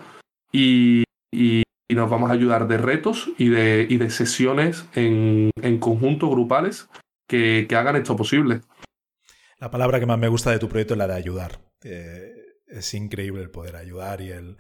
[0.52, 5.52] y, y, y nos vamos a ayudar de retos y de, y de sesiones en,
[5.62, 6.90] en conjunto grupales
[7.28, 8.62] que, que, hagan esto posible.
[9.60, 11.60] La palabra que más me gusta de tu proyecto es la de ayudar.
[11.84, 12.34] Eh,
[12.68, 14.58] es increíble el poder ayudar y el,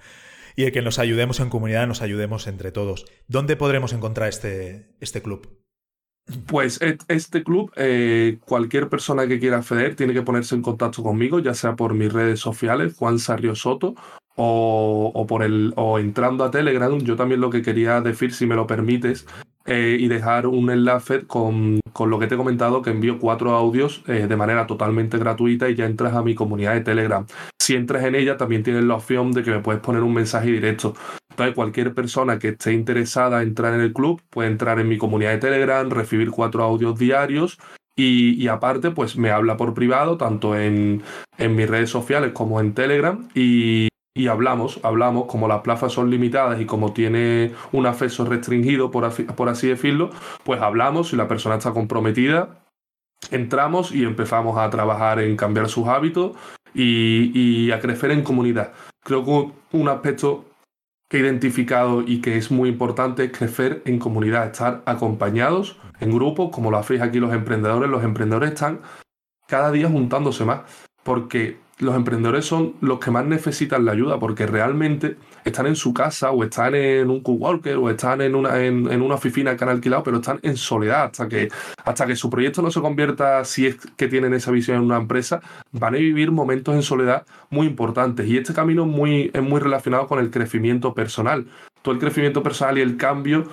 [0.55, 3.05] y el que nos ayudemos en comunidad, nos ayudemos entre todos.
[3.27, 5.58] ¿Dónde podremos encontrar este, este club?
[6.45, 11.39] Pues este club, eh, cualquier persona que quiera acceder tiene que ponerse en contacto conmigo,
[11.39, 13.95] ya sea por mis redes sociales, Juan Sarrio Soto,
[14.35, 16.97] o, por el, o entrando a Telegram.
[16.99, 19.25] Yo también lo que quería decir, si me lo permites,
[19.65, 23.51] eh, y dejar un enlace con, con, lo que te he comentado, que envío cuatro
[23.51, 27.25] audios eh, de manera totalmente gratuita y ya entras a mi comunidad de Telegram.
[27.59, 30.51] Si entras en ella, también tienes la opción de que me puedes poner un mensaje
[30.51, 30.95] directo.
[31.39, 34.97] Entonces, cualquier persona que esté interesada en entrar en el club puede entrar en mi
[34.97, 37.57] comunidad de Telegram, recibir cuatro audios diarios
[37.95, 41.01] y, aparte, pues me habla por privado, tanto en,
[41.37, 43.29] en mis redes sociales como en Telegram.
[43.33, 48.91] Y, y, hablamos, hablamos, como las plazas son limitadas y como tiene un acceso restringido,
[48.91, 50.09] por, por así decirlo,
[50.43, 52.65] pues hablamos, si la persona está comprometida,
[53.31, 56.33] entramos y empezamos a trabajar en cambiar sus hábitos
[56.73, 58.73] y, y a crecer en comunidad.
[59.05, 60.48] Creo que un aspecto
[61.09, 66.11] que he identificado y que es muy importante es crecer en comunidad, estar acompañados en
[66.11, 67.89] grupos, como lo hacéis aquí los emprendedores.
[67.89, 68.81] Los emprendedores están
[69.47, 70.61] cada día juntándose más,
[71.03, 75.93] porque los emprendedores son los que más necesitan la ayuda, porque realmente están en su
[75.93, 79.69] casa o están en un coworker o están en una, en, una oficina que han
[79.69, 81.49] alquilado, pero están en soledad hasta que,
[81.83, 84.97] hasta que su proyecto no se convierta, si es que tienen esa visión en una
[84.97, 88.27] empresa, van a vivir momentos en soledad muy importantes.
[88.27, 91.47] Y este camino muy, es muy relacionado con el crecimiento personal.
[91.81, 93.45] Todo el crecimiento personal y el cambio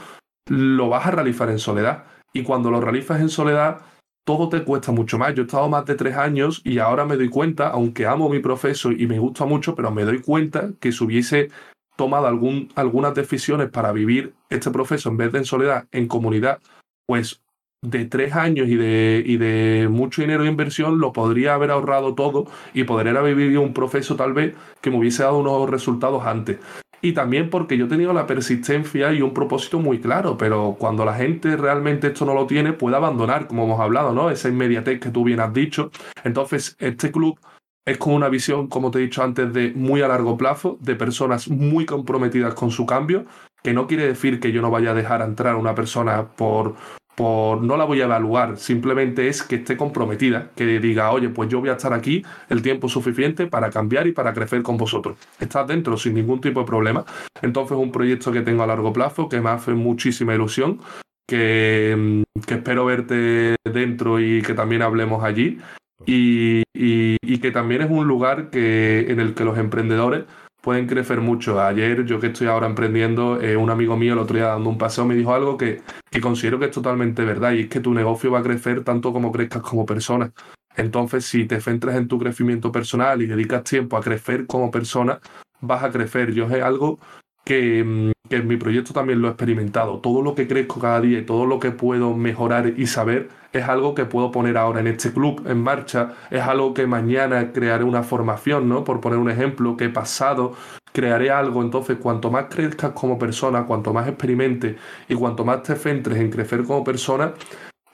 [0.48, 2.04] lo vas a realizar en soledad.
[2.32, 3.80] Y cuando lo realizas en soledad,
[4.26, 5.34] todo te cuesta mucho más.
[5.34, 8.40] Yo he estado más de tres años y ahora me doy cuenta, aunque amo mi
[8.40, 11.50] profesor y me gusta mucho, pero me doy cuenta que si hubiese
[11.96, 16.60] tomado algún, algunas decisiones para vivir este proceso en vez de en soledad, en comunidad,
[17.06, 17.42] pues
[17.82, 22.14] de tres años y de, y de mucho dinero de inversión lo podría haber ahorrado
[22.14, 26.24] todo y poder haber vivido un proceso tal vez que me hubiese dado unos resultados
[26.24, 26.58] antes
[27.02, 31.04] y también porque yo he tenido la persistencia y un propósito muy claro, pero cuando
[31.04, 34.30] la gente realmente esto no lo tiene, puede abandonar, como hemos hablado, ¿no?
[34.30, 35.90] Esa inmediatez que tú bien has dicho.
[36.24, 37.38] Entonces, este club
[37.86, 40.96] es con una visión, como te he dicho antes, de muy a largo plazo, de
[40.96, 43.24] personas muy comprometidas con su cambio,
[43.62, 46.74] que no quiere decir que yo no vaya a dejar entrar a una persona por,
[47.14, 51.48] por no la voy a evaluar, simplemente es que esté comprometida, que diga, oye, pues
[51.48, 55.16] yo voy a estar aquí el tiempo suficiente para cambiar y para crecer con vosotros.
[55.38, 57.04] Estás dentro sin ningún tipo de problema.
[57.40, 60.80] Entonces, un proyecto que tengo a largo plazo, que me hace muchísima ilusión,
[61.28, 65.58] que, que espero verte dentro y que también hablemos allí.
[66.04, 70.24] Y, y, y, que también es un lugar que, en el que los emprendedores
[70.60, 71.60] pueden crecer mucho.
[71.60, 74.78] Ayer, yo que estoy ahora emprendiendo, eh, un amigo mío el otro día dando un
[74.78, 75.80] paseo me dijo algo que,
[76.10, 79.12] que considero que es totalmente verdad y es que tu negocio va a crecer tanto
[79.12, 80.32] como crezcas como persona.
[80.76, 85.20] Entonces, si te centras en tu crecimiento personal y dedicas tiempo a crecer como persona,
[85.60, 86.32] vas a crecer.
[86.32, 86.98] Yo es algo
[87.46, 90.00] que, mm, que, en mi proyecto también lo he experimentado.
[90.00, 93.68] Todo lo que crezco cada día y todo lo que puedo mejorar y saber es
[93.68, 96.14] algo que puedo poner ahora en este club en marcha.
[96.30, 98.84] Es algo que mañana crearé una formación, ¿no?
[98.84, 100.54] Por poner un ejemplo, que he pasado,
[100.92, 101.62] crearé algo.
[101.62, 104.76] Entonces, cuanto más crezcas como persona, cuanto más experimentes
[105.08, 107.32] y cuanto más te centres en crecer como persona,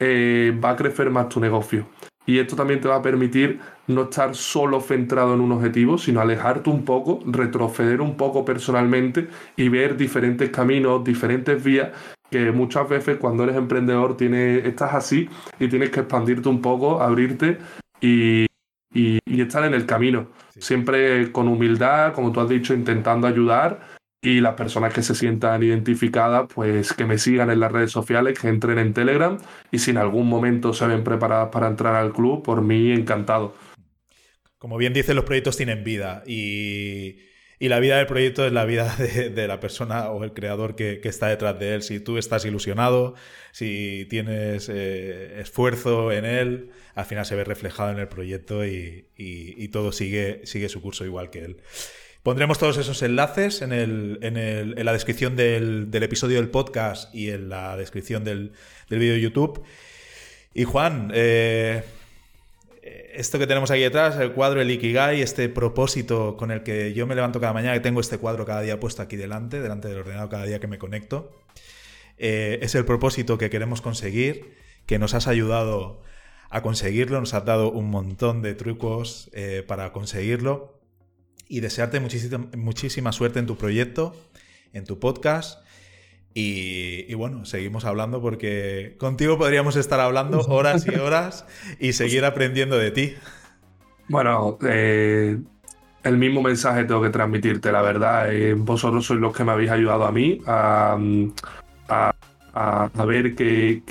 [0.00, 1.86] eh, va a crecer más tu negocio.
[2.24, 3.61] Y esto también te va a permitir
[3.93, 9.28] no estar solo centrado en un objetivo, sino alejarte un poco, retroceder un poco personalmente
[9.57, 11.90] y ver diferentes caminos, diferentes vías
[12.32, 15.28] que muchas veces cuando eres emprendedor tienes, estás así
[15.61, 17.59] y tienes que expandirte un poco, abrirte
[18.01, 18.47] y,
[18.93, 20.28] y, estar en el camino.
[20.59, 23.80] Siempre con humildad, como tú has dicho, intentando ayudar
[24.22, 28.38] y las personas que se sientan identificadas, pues que me sigan en las redes sociales,
[28.38, 29.36] que entren en Telegram
[29.70, 33.55] y si en algún momento se ven preparadas para entrar al club, por mí encantado.
[34.62, 37.16] Como bien dice, los proyectos tienen vida y,
[37.58, 41.26] la vida del proyecto es la vida de, la persona o el creador que, está
[41.26, 41.82] detrás de él.
[41.82, 43.16] Si tú estás ilusionado,
[43.50, 49.08] si tienes eh, esfuerzo en él, al final se ve reflejado en el proyecto y,
[49.16, 51.56] y todo sigue, sigue su curso igual que él.
[52.22, 56.50] Pondremos todos esos enlaces en, el, en, el, en la descripción del, del, episodio del
[56.50, 58.52] podcast y en la descripción del,
[58.88, 59.64] del vídeo de YouTube.
[60.54, 61.82] Y Juan, eh,
[62.82, 67.06] esto que tenemos aquí detrás, el cuadro, el Ikigai, este propósito con el que yo
[67.06, 69.98] me levanto cada mañana, que tengo este cuadro cada día puesto aquí delante, delante del
[69.98, 71.30] ordenador cada día que me conecto,
[72.18, 74.56] eh, es el propósito que queremos conseguir,
[74.86, 76.02] que nos has ayudado
[76.50, 80.80] a conseguirlo, nos has dado un montón de trucos eh, para conseguirlo
[81.48, 84.14] y desearte muchísima, muchísima suerte en tu proyecto,
[84.72, 85.61] en tu podcast.
[86.34, 91.46] Y, bueno, seguimos hablando porque contigo podríamos estar hablando horas y horas
[91.78, 93.14] y seguir aprendiendo de ti.
[94.08, 95.38] Bueno, eh,
[96.02, 98.32] el mismo mensaje tengo que transmitirte, la verdad.
[98.32, 100.96] Eh, vosotros sois los que me habéis ayudado a mí a,
[103.06, 103.82] ver que,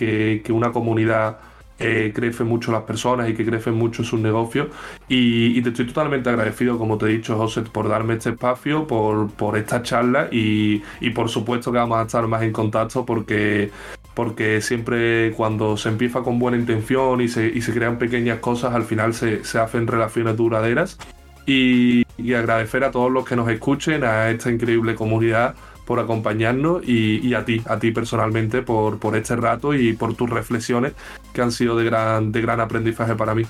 [0.43, 1.37] que una comunidad
[1.81, 4.67] eh, crecen mucho las personas y que crecen mucho sus negocios.
[5.07, 9.29] Y, te estoy totalmente agradecido, como te he dicho, José, por darme este espacio, por,
[9.31, 10.81] por esta charla y,
[11.13, 13.71] por supuesto que vamos a estar más en contacto porque
[14.13, 18.73] porque siempre cuando se empieza con buena intención y se, y se crean pequeñas cosas,
[18.73, 20.97] al final se, se hacen relaciones duraderas.
[21.45, 25.55] Y, y, agradecer a todos los que nos escuchen, a esta increíble comunidad
[25.85, 30.29] por acompañarnos y, a ti, a ti personalmente por, por este rato y por tus
[30.29, 30.93] reflexiones
[31.33, 33.43] que han sido de gran, de gran aprendizaje para mí.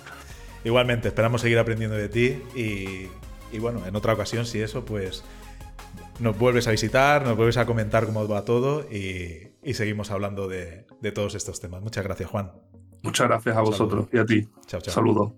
[0.63, 5.23] Igualmente, esperamos seguir aprendiendo de ti y, bueno, en otra ocasión, si eso, pues
[6.19, 10.85] nos vuelves a visitar, nos vuelves a comentar cómo va todo y, seguimos hablando de,
[11.13, 11.81] todos estos temas.
[11.81, 12.51] Muchas gracias, Juan.
[13.03, 14.47] Muchas gracias a vosotros y a ti.
[14.67, 14.93] Chao, chao.
[14.93, 15.31] Saludos.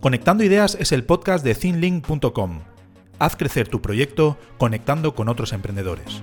[0.00, 2.60] Conectando Ideas es el podcast de thinlink.com.
[3.18, 6.22] Haz crecer tu proyecto conectando con otros emprendedores.